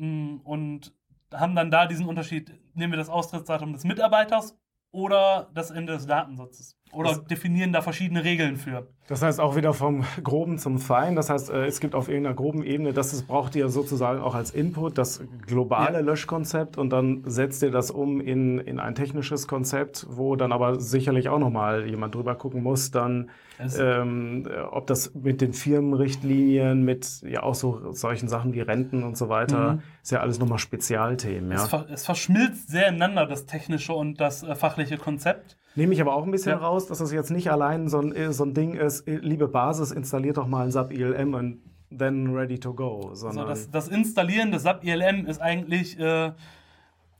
Mm, 0.00 0.38
und 0.44 0.94
haben 1.30 1.54
dann 1.54 1.70
da 1.70 1.86
diesen 1.86 2.06
Unterschied, 2.06 2.58
nehmen 2.74 2.94
wir 2.94 2.96
das 2.96 3.10
Austrittsdatum 3.10 3.74
des 3.74 3.84
Mitarbeiters 3.84 4.56
oder 4.92 5.50
das 5.52 5.70
Ende 5.70 5.92
des 5.92 6.06
Datensatzes. 6.06 6.79
Oder 6.92 7.10
das 7.10 7.24
definieren 7.24 7.72
da 7.72 7.82
verschiedene 7.82 8.24
Regeln 8.24 8.56
für. 8.56 8.86
Das 9.06 9.22
heißt 9.22 9.40
auch 9.40 9.56
wieder 9.56 9.74
vom 9.74 10.04
Groben 10.24 10.58
zum 10.58 10.78
Fein. 10.78 11.16
Das 11.16 11.30
heißt, 11.30 11.50
äh, 11.50 11.66
es 11.66 11.80
gibt 11.80 11.94
auf 11.94 12.08
irgendeiner 12.08 12.34
groben 12.34 12.62
Ebene, 12.62 12.92
das 12.92 13.12
ist, 13.12 13.26
braucht 13.26 13.54
ihr 13.56 13.68
sozusagen 13.68 14.20
auch 14.20 14.34
als 14.34 14.50
Input 14.50 14.98
das 14.98 15.22
globale 15.46 15.98
ja. 15.98 16.00
Löschkonzept 16.00 16.78
und 16.78 16.90
dann 16.90 17.22
setzt 17.26 17.62
ihr 17.62 17.70
das 17.70 17.90
um 17.90 18.20
in, 18.20 18.58
in 18.58 18.80
ein 18.80 18.94
technisches 18.94 19.46
Konzept, 19.46 20.06
wo 20.10 20.36
dann 20.36 20.52
aber 20.52 20.80
sicherlich 20.80 21.28
auch 21.28 21.38
nochmal 21.38 21.88
jemand 21.88 22.14
drüber 22.14 22.34
gucken 22.34 22.62
muss, 22.62 22.90
dann 22.90 23.30
ähm, 23.78 24.48
ob 24.70 24.86
das 24.86 25.14
mit 25.14 25.40
den 25.40 25.52
Firmenrichtlinien, 25.52 26.82
mit 26.84 27.22
ja 27.22 27.42
auch 27.42 27.54
so 27.54 27.92
solchen 27.92 28.28
Sachen 28.28 28.54
wie 28.54 28.60
Renten 28.60 29.02
und 29.02 29.16
so 29.16 29.28
weiter, 29.28 29.74
mhm. 29.74 29.82
ist 30.02 30.12
ja 30.12 30.20
alles 30.20 30.38
nochmal 30.38 30.58
Spezialthemen. 30.58 31.50
Ja? 31.50 31.56
Es, 31.58 31.68
ver 31.68 31.86
es, 31.90 32.04
verschmilzt 32.06 32.68
sehr 32.68 32.88
ineinander, 32.88 33.26
das 33.26 33.46
technische 33.46 33.92
und 33.92 34.20
das 34.20 34.42
äh, 34.42 34.54
fachliche 34.54 34.96
Konzept. 34.96 35.56
Nehme 35.76 35.94
ich 35.94 36.00
aber 36.00 36.14
auch 36.14 36.24
ein 36.24 36.30
bisschen 36.30 36.52
ja. 36.52 36.58
raus, 36.58 36.86
dass 36.86 36.98
das 36.98 37.12
jetzt 37.12 37.30
nicht 37.30 37.50
allein 37.50 37.88
so 37.88 38.00
ein, 38.00 38.32
so 38.32 38.44
ein 38.44 38.54
Ding 38.54 38.74
ist, 38.74 39.06
äh, 39.06 39.16
liebe 39.16 39.48
Basis, 39.48 39.92
installiert 39.92 40.36
doch 40.36 40.46
mal 40.46 40.64
ein 40.64 40.70
SAP 40.70 40.92
ILM 40.92 41.34
und 41.34 41.60
then 41.96 42.34
ready 42.34 42.58
to 42.58 42.74
go. 42.74 43.10
Sondern 43.14 43.48
also 43.48 43.70
das, 43.70 43.70
das 43.70 43.88
Installieren 43.88 44.50
des 44.50 44.62
SAP 44.62 44.84
ILM 44.84 45.26
ist 45.26 45.40
eigentlich 45.40 45.98
äh, 45.98 46.32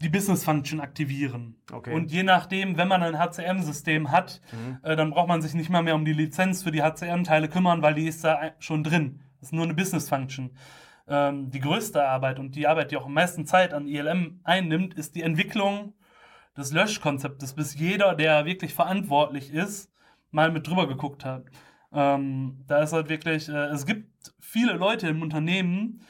die 0.01 0.09
Business 0.09 0.45
Function 0.45 0.81
aktivieren. 0.81 1.57
Okay. 1.71 1.95
Und 1.95 2.11
je 2.11 2.23
nachdem, 2.23 2.77
wenn 2.77 2.89
man 2.89 3.03
ein 3.03 3.19
HCM-System 3.19 4.11
hat, 4.11 4.41
mhm. 4.53 4.79
äh, 4.83 4.97
dann 4.97 5.11
braucht 5.11 5.29
man 5.29 5.43
sich 5.43 5.55
nicht 5.55 5.71
mal 5.71 5.83
mehr 5.83 5.95
um 5.95 6.05
die 6.05 6.13
Lizenz 6.13 6.63
für 6.63 6.71
die 6.71 6.83
HCM-Teile 6.83 7.49
kümmern, 7.49 7.83
weil 7.83 7.95
die 7.95 8.07
ist 8.07 8.25
da 8.25 8.53
schon 8.59 8.83
drin. 8.83 9.21
Das 9.41 9.49
ist 9.49 9.53
nur 9.53 9.65
eine 9.65 9.75
Business 9.75 10.09
Function. 10.09 10.51
Ähm, 11.07 11.51
die 11.51 11.61
größte 11.61 12.07
Arbeit 12.07 12.39
und 12.39 12.57
die 12.57 12.67
Arbeit, 12.67 12.91
die 12.91 12.97
auch 12.97 13.07
am 13.07 13.15
meisten 13.15 13.47
Zeit 13.47 13.75
an 13.75 13.87
ILM 13.87 14.41
einnimmt, 14.43 14.95
ist 14.95 15.15
die 15.15 15.23
Entwicklung 15.23 15.93
des 16.57 16.73
Löschkonzeptes, 16.73 17.55
bis 17.55 17.79
jeder, 17.79 18.15
der 18.15 18.45
wirklich 18.45 18.75
verantwortlich 18.75 19.53
ist, 19.53 19.93
mal 20.31 20.51
mit 20.51 20.67
drüber 20.67 20.87
geguckt 20.89 21.25
hat. 21.25 21.45
Ähm, 21.93 22.65
da 22.67 22.79
ist 22.83 22.93
halt 22.93 23.09
wirklich, 23.09 23.49
äh, 23.49 23.67
es 23.69 23.87
gibt 23.87 24.33
viele 24.39 24.73
Leute 24.73 25.09
im 25.09 25.23
Unternehmen, 25.23 26.03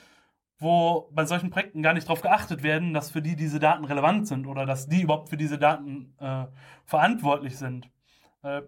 wo 0.58 1.08
bei 1.12 1.24
solchen 1.24 1.50
Projekten 1.50 1.82
gar 1.82 1.94
nicht 1.94 2.06
darauf 2.06 2.20
geachtet 2.20 2.62
werden, 2.62 2.92
dass 2.92 3.10
für 3.10 3.22
die 3.22 3.34
diese 3.34 3.58
Daten 3.58 3.84
relevant 3.84 4.28
sind 4.28 4.46
oder 4.46 4.66
dass 4.66 4.88
die 4.88 5.02
überhaupt 5.02 5.30
für 5.30 5.38
diese 5.38 5.58
Daten 5.58 6.14
äh, 6.18 6.44
verantwortlich 6.84 7.56
sind. 7.56 7.88
Äh, 8.42 8.62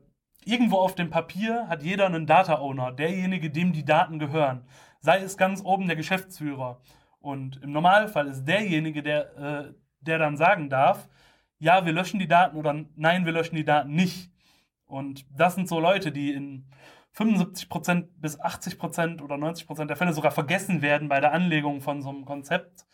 irgendwo 0.45 0.79
auf 0.79 0.95
dem 0.95 1.11
Papier 1.11 1.69
hat 1.69 1.83
jeder 1.83 2.07
einen 2.07 2.27
Data 2.27 2.59
Owner, 2.61 2.93
derjenige, 2.93 3.51
dem 3.51 3.73
die 3.75 3.85
Daten 3.85 4.19
gehören. 4.19 4.65
Sei 5.01 5.19
es 5.19 5.37
ganz 5.37 5.63
oben 5.63 5.87
der 5.87 5.97
Geschäftsführer. 5.97 6.81
Und 7.21 7.63
im 7.63 7.73
Normalfall 7.73 8.27
ist 8.27 8.45
derjenige, 8.45 9.03
der, 9.03 9.37
äh, 9.37 9.75
der 10.01 10.19
dann 10.19 10.39
sagen 10.39 10.71
darf, 10.71 11.09
ja, 11.63 11.87
wir 11.87 11.93
löschen 11.93 12.19
die 12.19 12.27
Daten 12.27 12.57
oder 12.57 12.75
nein, 12.97 13.25
wir 13.25 13.33
löschen 13.33 13.55
die 13.55 13.65
Daten 13.65 13.95
nicht. 13.95 14.31
Und 14.85 15.25
das 15.39 15.55
sind 15.55 15.69
so 15.69 15.79
Leute, 15.79 16.11
die 16.11 16.33
in 16.33 16.67
75% 17.17 18.09
bis 18.17 18.41
80% 18.41 19.23
oder 19.23 19.37
90% 19.37 19.87
der 19.87 19.97
Fälle 19.97 20.13
sogar 20.13 20.33
vergessen 20.33 20.83
werden 20.83 21.09
bei 21.09 21.21
der 21.21 21.33
Anlegung 21.33 21.81
von 21.81 22.03
so 22.03 22.09
einem 22.09 22.25
Konzept 22.25 22.85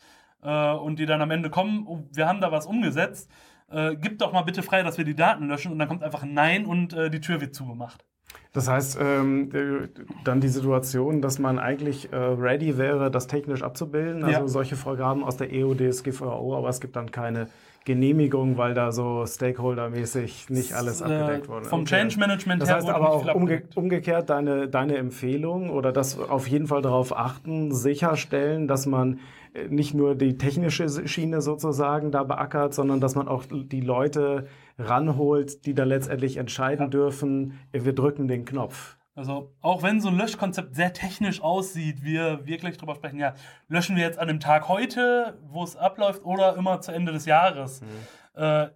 äh, 0.42 0.72
und 0.72 0.98
die 0.98 1.06
dann 1.06 1.22
am 1.22 1.30
Ende 1.30 1.48
kommen, 1.48 1.86
oh, 1.86 2.04
wir 2.12 2.28
haben 2.28 2.42
da 2.42 2.52
was 2.52 2.66
umgesetzt, 2.66 3.30
äh, 3.70 3.96
gib 3.96 4.18
doch 4.18 4.32
mal 4.32 4.42
bitte 4.42 4.62
frei, 4.62 4.82
dass 4.82 4.98
wir 4.98 5.04
die 5.06 5.16
Daten 5.16 5.48
löschen 5.48 5.72
und 5.72 5.78
dann 5.78 5.88
kommt 5.88 6.02
einfach 6.02 6.22
ein 6.22 6.34
Nein 6.34 6.66
und 6.66 6.92
äh, 6.92 7.08
die 7.08 7.20
Tür 7.20 7.40
wird 7.40 7.54
zugemacht. 7.54 8.04
Das 8.52 8.68
heißt, 8.68 8.98
ähm, 9.00 9.88
dann 10.24 10.42
die 10.42 10.48
Situation, 10.48 11.22
dass 11.22 11.38
man 11.38 11.58
eigentlich 11.58 12.12
äh, 12.12 12.16
ready 12.16 12.76
wäre, 12.76 13.10
das 13.10 13.28
technisch 13.28 13.62
abzubilden, 13.62 14.24
also 14.24 14.40
ja. 14.40 14.48
solche 14.48 14.76
Vorgaben 14.76 15.24
aus 15.24 15.38
der 15.38 15.52
EODSGVO, 15.52 16.54
aber 16.54 16.68
es 16.68 16.80
gibt 16.80 16.96
dann 16.96 17.10
keine 17.10 17.48
Genehmigung, 17.88 18.58
weil 18.58 18.74
da 18.74 18.92
so 18.92 19.24
Stakeholder-mäßig 19.24 20.50
nicht 20.50 20.74
alles 20.74 21.00
abgedeckt 21.00 21.46
äh, 21.46 21.48
wurde. 21.48 21.64
Vom. 21.64 21.86
Change 21.86 22.18
Management 22.18 22.60
das 22.60 22.68
her. 22.68 22.76
Das 22.76 22.84
heißt 22.84 22.94
aber 22.94 23.10
auch 23.10 23.34
umge 23.34 23.62
umgekehrt 23.74 24.28
deine, 24.28 24.68
deine 24.68 24.98
Empfehlung 24.98 25.70
oder 25.70 25.90
das 25.90 26.18
auf 26.18 26.46
jeden 26.46 26.66
Fall 26.66 26.82
darauf 26.82 27.16
achten, 27.16 27.72
sicherstellen, 27.72 28.68
dass 28.68 28.84
man 28.84 29.20
äh, 29.54 29.68
nicht 29.68 29.94
nur 29.94 30.14
die 30.14 30.36
technische 30.36 31.08
Schiene 31.08 31.40
sozusagen 31.40 32.12
da 32.12 32.24
beackert, 32.24 32.74
sondern 32.74 33.00
dass 33.00 33.14
man 33.14 33.26
auch 33.26 33.44
die 33.48 33.80
Leute 33.80 34.46
ranholt, 34.78 35.64
die 35.64 35.72
da 35.74 35.84
letztendlich 35.84 36.36
entscheiden 36.36 36.84
ja. 36.84 36.90
dürfen, 36.90 37.54
wir 37.72 37.94
drücken 37.94 38.28
den 38.28 38.44
Knopf. 38.44 38.97
Also 39.18 39.52
auch 39.60 39.82
wenn 39.82 40.00
so 40.00 40.10
ein 40.10 40.16
Löschkonzept 40.16 40.76
sehr 40.76 40.92
technisch 40.92 41.42
aussieht, 41.42 42.04
wir 42.04 42.46
wirklich 42.46 42.76
drüber 42.76 42.94
sprechen, 42.94 43.18
ja, 43.18 43.34
löschen 43.66 43.96
wir 43.96 44.04
jetzt 44.04 44.18
an 44.18 44.28
dem 44.28 44.38
Tag 44.38 44.68
heute, 44.68 45.36
wo 45.42 45.64
es 45.64 45.74
abläuft, 45.74 46.24
oder 46.24 46.56
immer 46.56 46.80
zu 46.80 46.92
Ende 46.92 47.10
des 47.10 47.26
Jahres. 47.26 47.80
Mhm. 47.80 48.40
Äh, 48.40 48.68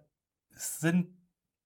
sind 0.51 1.07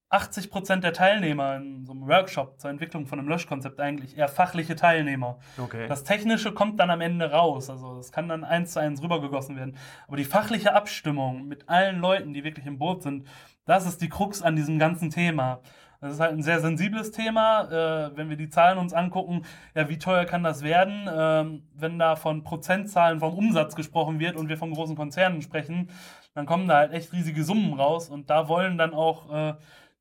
80 0.09 0.51
Prozent 0.51 0.83
der 0.83 0.93
Teilnehmer 0.93 1.55
in 1.55 1.87
so 1.87 1.91
einem 1.91 2.07
Workshop 2.07 2.61
zur 2.61 2.69
Entwicklung 2.69 3.07
von 3.07 3.17
einem 3.17 3.27
Löschkonzept 3.27 3.79
eigentlich 3.79 4.15
eher 4.15 4.27
fachliche 4.27 4.75
Teilnehmer. 4.75 5.39
Okay. 5.57 5.87
Das 5.87 6.03
Technische 6.03 6.53
kommt 6.53 6.79
dann 6.79 6.91
am 6.91 7.01
Ende 7.01 7.31
raus. 7.31 7.71
Also 7.71 7.97
es 7.97 8.11
kann 8.11 8.29
dann 8.29 8.43
eins 8.43 8.73
zu 8.73 8.79
eins 8.79 9.01
rübergegossen 9.01 9.57
werden. 9.57 9.75
Aber 10.07 10.17
die 10.17 10.23
fachliche 10.23 10.73
Abstimmung 10.73 11.47
mit 11.47 11.67
allen 11.67 11.99
Leuten, 11.99 12.31
die 12.31 12.43
wirklich 12.43 12.67
im 12.67 12.77
Boot 12.77 13.01
sind, 13.01 13.27
das 13.65 13.87
ist 13.87 14.01
die 14.01 14.07
Krux 14.07 14.43
an 14.43 14.55
diesem 14.55 14.77
ganzen 14.77 15.09
Thema. 15.09 15.61
Das 15.99 16.13
ist 16.13 16.19
halt 16.19 16.33
ein 16.33 16.43
sehr 16.43 16.59
sensibles 16.59 17.11
Thema. 17.11 17.63
Äh, 17.71 18.17
wenn 18.17 18.29
wir 18.29 18.37
die 18.37 18.49
Zahlen 18.49 18.77
uns 18.77 18.93
angucken, 18.93 19.43
ja, 19.75 19.89
wie 19.89 19.97
teuer 19.97 20.25
kann 20.25 20.43
das 20.43 20.61
werden, 20.61 21.09
ähm, 21.11 21.63
wenn 21.73 21.97
da 21.97 22.15
von 22.15 22.43
Prozentzahlen 22.43 23.19
vom 23.19 23.33
Umsatz 23.33 23.75
gesprochen 23.75 24.19
wird 24.19 24.35
und 24.35 24.49
wir 24.49 24.57
von 24.57 24.71
großen 24.71 24.95
Konzernen 24.95 25.41
sprechen, 25.41 25.89
dann 26.33 26.45
kommen 26.45 26.67
da 26.67 26.75
halt 26.77 26.93
echt 26.93 27.13
riesige 27.13 27.43
Summen 27.43 27.73
raus 27.73 28.09
und 28.09 28.29
da 28.29 28.47
wollen 28.47 28.77
dann 28.77 28.93
auch 28.93 29.33
äh, 29.33 29.53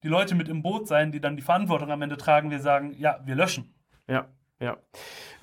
die 0.03 0.09
Leute 0.09 0.35
mit 0.35 0.49
im 0.49 0.63
Boot 0.63 0.87
sein, 0.87 1.13
die 1.13 1.21
dann 1.21 1.37
die 1.37 1.43
Verantwortung 1.43 1.91
am 1.91 2.03
Ende 2.03 2.17
tragen. 2.17 2.51
Wir 2.51 2.61
sagen, 2.61 2.95
ja, 2.99 3.21
wir 3.25 3.35
löschen. 3.35 3.75
Ja, 4.07 4.27
ja. 4.61 4.77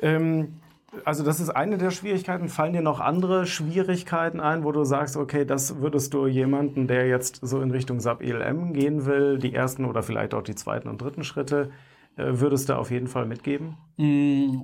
Ähm, 0.01 0.59
also 1.05 1.23
das 1.23 1.39
ist 1.39 1.49
eine 1.49 1.77
der 1.77 1.91
Schwierigkeiten. 1.91 2.49
Fallen 2.49 2.73
dir 2.73 2.81
noch 2.81 2.99
andere 2.99 3.45
Schwierigkeiten 3.45 4.39
ein, 4.39 4.63
wo 4.63 4.71
du 4.71 4.83
sagst, 4.83 5.17
okay, 5.17 5.45
das 5.45 5.79
würdest 5.79 6.13
du 6.13 6.27
jemanden, 6.27 6.87
der 6.87 7.07
jetzt 7.07 7.39
so 7.41 7.61
in 7.61 7.71
Richtung 7.71 7.99
SAP 7.99 8.21
ELM 8.21 8.73
gehen 8.73 9.05
will, 9.05 9.37
die 9.37 9.53
ersten 9.53 9.85
oder 9.85 10.03
vielleicht 10.03 10.33
auch 10.33 10.43
die 10.43 10.55
zweiten 10.55 10.87
und 10.87 11.01
dritten 11.01 11.23
Schritte, 11.23 11.71
äh, 12.15 12.25
würdest 12.33 12.69
du 12.69 12.77
auf 12.77 12.91
jeden 12.91 13.07
Fall 13.07 13.25
mitgeben? 13.25 13.77
Mm, 13.97 14.63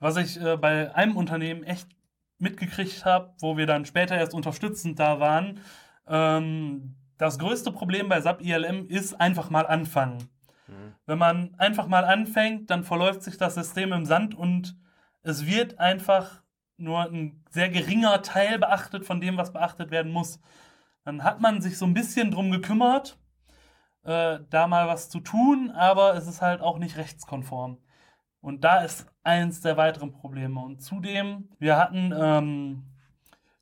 was 0.00 0.16
ich 0.16 0.40
äh, 0.40 0.56
bei 0.56 0.94
einem 0.94 1.16
Unternehmen 1.16 1.62
echt 1.62 1.88
mitgekriegt 2.38 3.04
habe, 3.04 3.32
wo 3.40 3.56
wir 3.56 3.66
dann 3.66 3.84
später 3.84 4.16
erst 4.16 4.34
unterstützend 4.34 4.98
da 4.98 5.20
waren, 5.20 5.60
ähm, 6.06 6.96
das 7.16 7.38
größte 7.38 7.70
Problem 7.70 8.08
bei 8.08 8.20
SAP 8.20 8.42
ILM 8.42 8.86
ist 8.88 9.20
einfach 9.20 9.50
mal 9.50 9.66
anfangen. 9.66 10.28
Mhm. 10.66 10.94
Wenn 11.06 11.18
man 11.18 11.54
einfach 11.58 11.86
mal 11.86 12.04
anfängt, 12.04 12.70
dann 12.70 12.84
verläuft 12.84 13.22
sich 13.22 13.36
das 13.38 13.54
System 13.54 13.92
im 13.92 14.04
Sand 14.04 14.34
und 14.34 14.76
es 15.24 15.46
wird 15.46 15.80
einfach 15.80 16.42
nur 16.76 17.00
ein 17.00 17.42
sehr 17.50 17.68
geringer 17.68 18.22
Teil 18.22 18.58
beachtet 18.58 19.04
von 19.04 19.20
dem, 19.20 19.36
was 19.36 19.52
beachtet 19.52 19.90
werden 19.90 20.12
muss. 20.12 20.40
Dann 21.04 21.24
hat 21.24 21.40
man 21.40 21.60
sich 21.60 21.78
so 21.78 21.86
ein 21.86 21.94
bisschen 21.94 22.30
drum 22.30 22.50
gekümmert, 22.50 23.18
äh, 24.04 24.38
da 24.50 24.66
mal 24.66 24.86
was 24.86 25.10
zu 25.10 25.20
tun, 25.20 25.70
aber 25.70 26.14
es 26.14 26.26
ist 26.26 26.42
halt 26.42 26.60
auch 26.60 26.78
nicht 26.78 26.96
rechtskonform. 26.96 27.78
Und 28.40 28.64
da 28.64 28.82
ist 28.82 29.06
eins 29.22 29.60
der 29.60 29.76
weiteren 29.76 30.12
Probleme. 30.12 30.60
Und 30.60 30.82
zudem, 30.82 31.48
wir 31.58 31.78
hatten 31.78 32.12
ähm, 32.14 32.84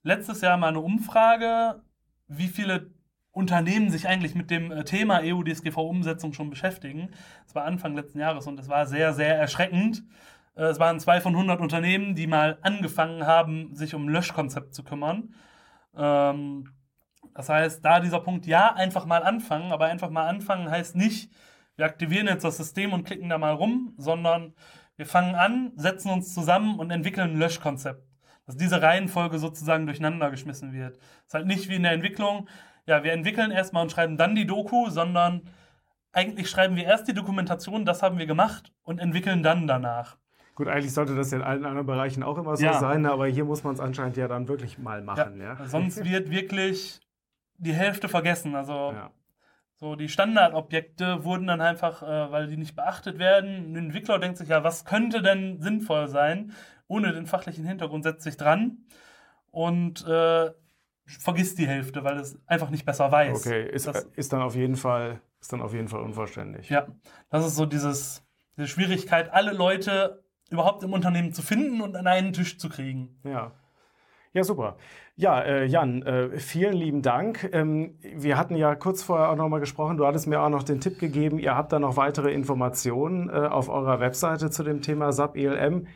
letztes 0.03 0.41
Jahr 0.41 0.57
mal 0.57 0.69
eine 0.69 0.81
Umfrage, 0.81 1.83
wie 2.27 2.49
viele 2.49 2.91
Unternehmen 3.31 3.91
sich 3.91 4.09
eigentlich 4.09 4.35
mit 4.35 4.51
dem 4.51 4.73
äh, 4.73 4.85
Thema 4.85 5.21
EU-DSGV-Umsetzung 5.23 6.33
schon 6.33 6.51
beschäftigen. 6.51 7.11
Das 7.45 7.55
war 7.55 7.65
Anfang 7.65 7.95
letzten 7.95 8.19
Jahres 8.19 8.47
und 8.47 8.59
es 8.59 8.69
war 8.69 8.87
sehr, 8.87 9.15
sehr 9.15 9.37
erschreckend. 9.37 10.03
Äh, 10.57 10.65
es 10.65 10.79
waren 10.79 11.01
zwei 11.01 11.21
von 11.21 11.35
100 11.35 11.61
Unternehmen, 11.61 12.15
die 12.15 12.27
mal 12.27 12.59
angefangen 12.63 13.27
haben, 13.27 13.75
sich 13.75 13.95
um 13.95 14.09
Löschkonzept 14.09 14.75
zu 14.75 14.85
kümmern. 14.85 15.35
Ähm, 15.97 16.69
das 17.35 17.49
heißt, 17.49 17.85
da 17.85 18.01
dieser 18.01 18.21
Punkt, 18.21 18.47
ja, 18.47 18.75
einfach 18.75 19.07
mal 19.07 19.23
anfangen, 19.23 19.73
aber 19.73 19.87
einfach 19.87 20.11
mal 20.11 20.29
anfangen 20.29 20.71
heißt 20.71 20.97
nicht, 20.97 21.33
wir 21.77 21.87
aktivieren 21.87 22.27
jetzt 22.27 22.45
das 22.45 22.59
System 22.59 22.93
und 22.93 23.05
klicken 23.05 23.29
da 23.29 23.39
mal 23.39 23.55
rum, 23.55 23.95
sondern 23.97 24.55
wir 24.97 25.07
fangen 25.07 25.35
an, 25.35 25.73
setzen 25.77 26.11
uns 26.11 26.35
zusammen 26.35 26.79
und 26.79 26.91
entwickeln 26.91 27.33
ein 27.33 27.39
Löschkonzept. 27.39 28.07
Dass 28.47 28.57
diese 28.57 28.83
Reihenfolge 28.83 29.39
sozusagen 29.39 29.87
durcheinander 29.87 30.31
geschmissen 30.31 30.73
wird. 30.73 30.97
Das 30.97 31.27
ist 31.29 31.35
halt 31.35 31.47
nicht 31.47 31.69
wie 31.69 31.77
in 31.77 31.85
der 31.85 31.93
Entwicklung, 31.93 32.49
ja, 32.87 33.05
wir 33.05 33.13
entwickeln 33.13 33.53
erstmal 33.53 33.85
und 33.85 33.93
schreiben 33.93 34.17
dann 34.17 34.35
die 34.35 34.47
Doku, 34.47 34.91
sondern 34.91 35.43
eigentlich 36.13 36.51
schreiben 36.51 36.77
wir 36.77 36.85
erst 36.85 37.09
die 37.09 37.15
Dokumentation, 37.15 37.85
das 37.85 38.03
haben 38.03 38.19
wir 38.19 38.27
gemacht 38.27 38.73
und 38.83 38.99
entwickeln 38.99 39.43
dann 39.43 39.67
danach. 39.67 40.19
Gut, 40.55 40.69
eigentlich 40.69 40.93
sollte 40.93 41.15
das 41.15 41.33
in 41.33 41.43
allen 41.43 41.65
anderen 41.65 41.87
Bereichen 41.87 42.23
auch 42.23 42.37
immer 42.37 42.57
so 42.57 42.65
ja. 42.65 42.79
sein, 42.79 43.07
aber 43.07 43.27
hier 43.27 43.45
muss 43.45 43.65
man 43.65 43.75
es 43.75 43.81
anscheinend 43.81 44.17
ja 44.17 44.29
dann 44.29 44.49
wirklich 44.49 44.79
mal 44.79 45.03
machen. 45.03 45.39
Ja, 45.41 45.57
ja. 45.59 45.67
Sonst 45.67 46.05
wird 46.05 46.31
wirklich 46.31 47.01
die 47.57 47.73
Hälfte 47.73 48.09
vergessen. 48.09 48.55
Also 48.55 48.95
so 49.83 49.97
die 49.97 50.09
Standardobjekte 50.09 51.25
wurden 51.25 51.49
dann 51.49 51.61
einfach, 51.61 52.03
äh, 52.03 52.31
weil 52.31 52.47
die 52.47 52.57
nicht 52.57 52.77
beachtet 52.77 53.19
werden. 53.19 53.73
Ein 53.73 53.77
Entwickler 53.77 54.21
denkt 54.21 54.39
sich 54.39 54.49
ja, 54.49 54.63
was 54.63 54.85
könnte 54.85 55.23
denn 55.23 55.61
sinnvoll 55.61 56.07
sein? 56.07 56.53
Ohne 56.87 57.13
den 57.13 57.27
fachlichen 57.27 57.65
Hintergrund 57.65 58.05
setzt 58.05 58.23
sich 58.23 58.37
dran 58.37 58.85
und 59.51 60.07
äh, 60.07 60.53
vergisst 61.07 61.59
die 61.59 61.67
Hälfte, 61.67 62.05
weil 62.05 62.19
es 62.19 62.39
einfach 62.47 62.71
nicht 62.71 62.85
besser 62.85 63.11
weiß. 63.11 63.45
Okay, 63.45 63.69
ist, 63.69 63.89
das, 63.89 64.05
ist, 64.15 64.33
dann, 64.33 64.43
auf 64.43 64.55
jeden 64.55 64.77
Fall, 64.77 65.21
ist 65.41 65.53
dann 65.53 65.63
auf 65.63 65.75
jeden 65.75 65.89
Fall 65.89 66.03
unvollständig. 66.03 66.69
Ja, 66.69 66.87
das 67.31 67.45
ist 67.45 67.57
so 67.57 67.67
dieses, 67.67 68.25
diese 68.57 68.69
Schwierigkeit, 68.69 69.33
alle 69.33 69.53
Leute 69.53 70.22
überhaupt 70.53 70.83
im 70.83 70.93
Unternehmen 70.93 71.33
zu 71.33 71.43
finden 71.43 71.81
und 71.81 71.97
an 71.97 72.07
einen 72.07 72.33
Tisch 72.33 72.59
zu 72.59 72.69
kriegen. 72.69 73.19
Ja. 73.25 73.53
Ja, 74.35 74.45
super. 74.45 74.77
Ja, 75.15 75.41
äh, 75.43 75.67
Jan, 75.67 76.03
äh, 76.03 76.39
vielen 76.39 76.73
lieben 76.73 77.03
Dank. 77.03 77.51
Ähm, 77.53 77.99
wir 78.01 78.39
hatten 78.39 78.57
ja 78.57 78.75
kurz 78.75 79.03
vorher 79.03 79.31
auch 79.31 79.37
nochmal 79.37 79.61
gesprochen. 79.61 79.99
Du 79.99 80.07
hattest 80.07 80.27
mir 80.27 80.41
auch 80.41 80.49
noch 80.49 80.63
den 80.63 80.81
Tipp 80.81 80.99
gegeben, 80.99 81.39
ihr 81.39 81.55
habt 81.55 81.71
da 81.71 81.79
noch 81.79 81.99
weitere 81.99 82.33
Informationen 82.33 83.29
äh, 83.29 83.33
auf 83.33 83.69
eurer 83.69 84.01
Webseite 84.01 84.51
zu 84.51 84.63
dem 84.63 84.81
Thema 84.81 85.13
SAP 85.13 85.37
ELM. 85.37 85.87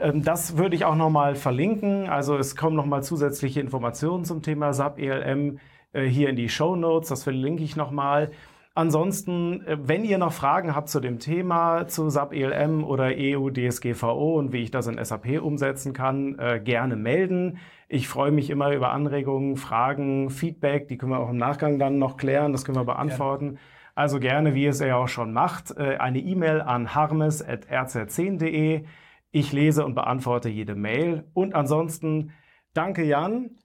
Ähm, 0.00 0.22
das 0.24 0.56
würde 0.56 0.74
ich 0.74 0.84
auch 0.84 0.96
nochmal 0.96 1.36
verlinken. 1.36 2.08
Also 2.08 2.36
es 2.36 2.56
kommen 2.56 2.74
nochmal 2.74 3.04
zusätzliche 3.04 3.60
Informationen 3.60 4.24
zum 4.24 4.42
Thema 4.42 4.72
SAP 4.72 4.98
ELM 4.98 5.60
äh, 5.92 6.04
hier 6.04 6.28
in 6.28 6.34
die 6.36 6.48
Show 6.48 6.74
Notes. 6.74 7.08
Das 7.08 7.22
verlinke 7.22 7.62
ich 7.62 7.76
nochmal. 7.76 8.32
Ansonsten, 8.76 9.66
äh, 9.66 9.78
wenn 9.80 10.04
ihr 10.04 10.18
noch 10.18 10.34
Fragen 10.34 10.76
habt 10.76 10.90
zu 10.90 11.00
dem 11.00 11.18
Thema, 11.18 11.86
zu 11.88 12.10
SAP 12.10 12.34
ELM 12.34 12.84
oder 12.84 13.10
EU 13.16 13.48
DSGVO 13.48 14.38
und 14.38 14.52
wie 14.52 14.62
ich 14.62 14.70
das 14.70 14.86
in 14.86 15.02
SAP 15.02 15.40
umsetzen 15.40 15.94
kann, 15.94 16.38
äh, 16.38 16.60
gerne 16.62 16.94
melden. 16.94 17.56
Ich 17.88 18.06
freue 18.06 18.32
mich 18.32 18.50
immer 18.50 18.74
über 18.74 18.90
Anregungen, 18.90 19.56
Fragen, 19.56 20.28
Feedback. 20.28 20.88
Die 20.88 20.98
können 20.98 21.12
wir 21.12 21.20
auch 21.20 21.30
im 21.30 21.38
Nachgang 21.38 21.78
dann 21.78 21.98
noch 21.98 22.18
klären. 22.18 22.52
Das 22.52 22.66
können 22.66 22.76
wir 22.76 22.84
beantworten. 22.84 23.58
Also 23.94 24.20
gerne, 24.20 24.54
wie 24.54 24.66
es 24.66 24.82
er 24.82 24.98
auch 24.98 25.08
schon 25.08 25.32
macht, 25.32 25.78
eine 25.78 26.18
E-Mail 26.18 26.60
an 26.60 26.94
harmes.rz10.de. 26.94 28.84
Ich 29.30 29.52
lese 29.52 29.86
und 29.86 29.94
beantworte 29.94 30.50
jede 30.50 30.74
Mail. 30.74 31.24
Und 31.32 31.54
ansonsten 31.54 32.32
danke 32.74 33.04
Jan. 33.04 33.56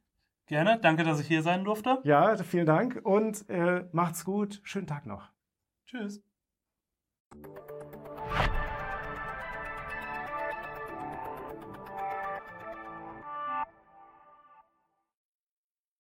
Gerne, 0.52 0.80
danke, 0.82 1.06
dass 1.06 1.22
ich 1.22 1.28
hier 1.28 1.44
sein 1.44 1.64
durfte. 1.64 2.00
Ja, 2.04 2.36
vielen 2.36 2.66
Dank 2.66 3.00
und 3.06 3.50
äh, 3.50 3.86
macht's 3.94 4.26
gut. 4.26 4.60
Schönen 4.64 4.86
Tag 4.86 5.06
noch. 5.06 5.30
Tschüss. 5.86 6.22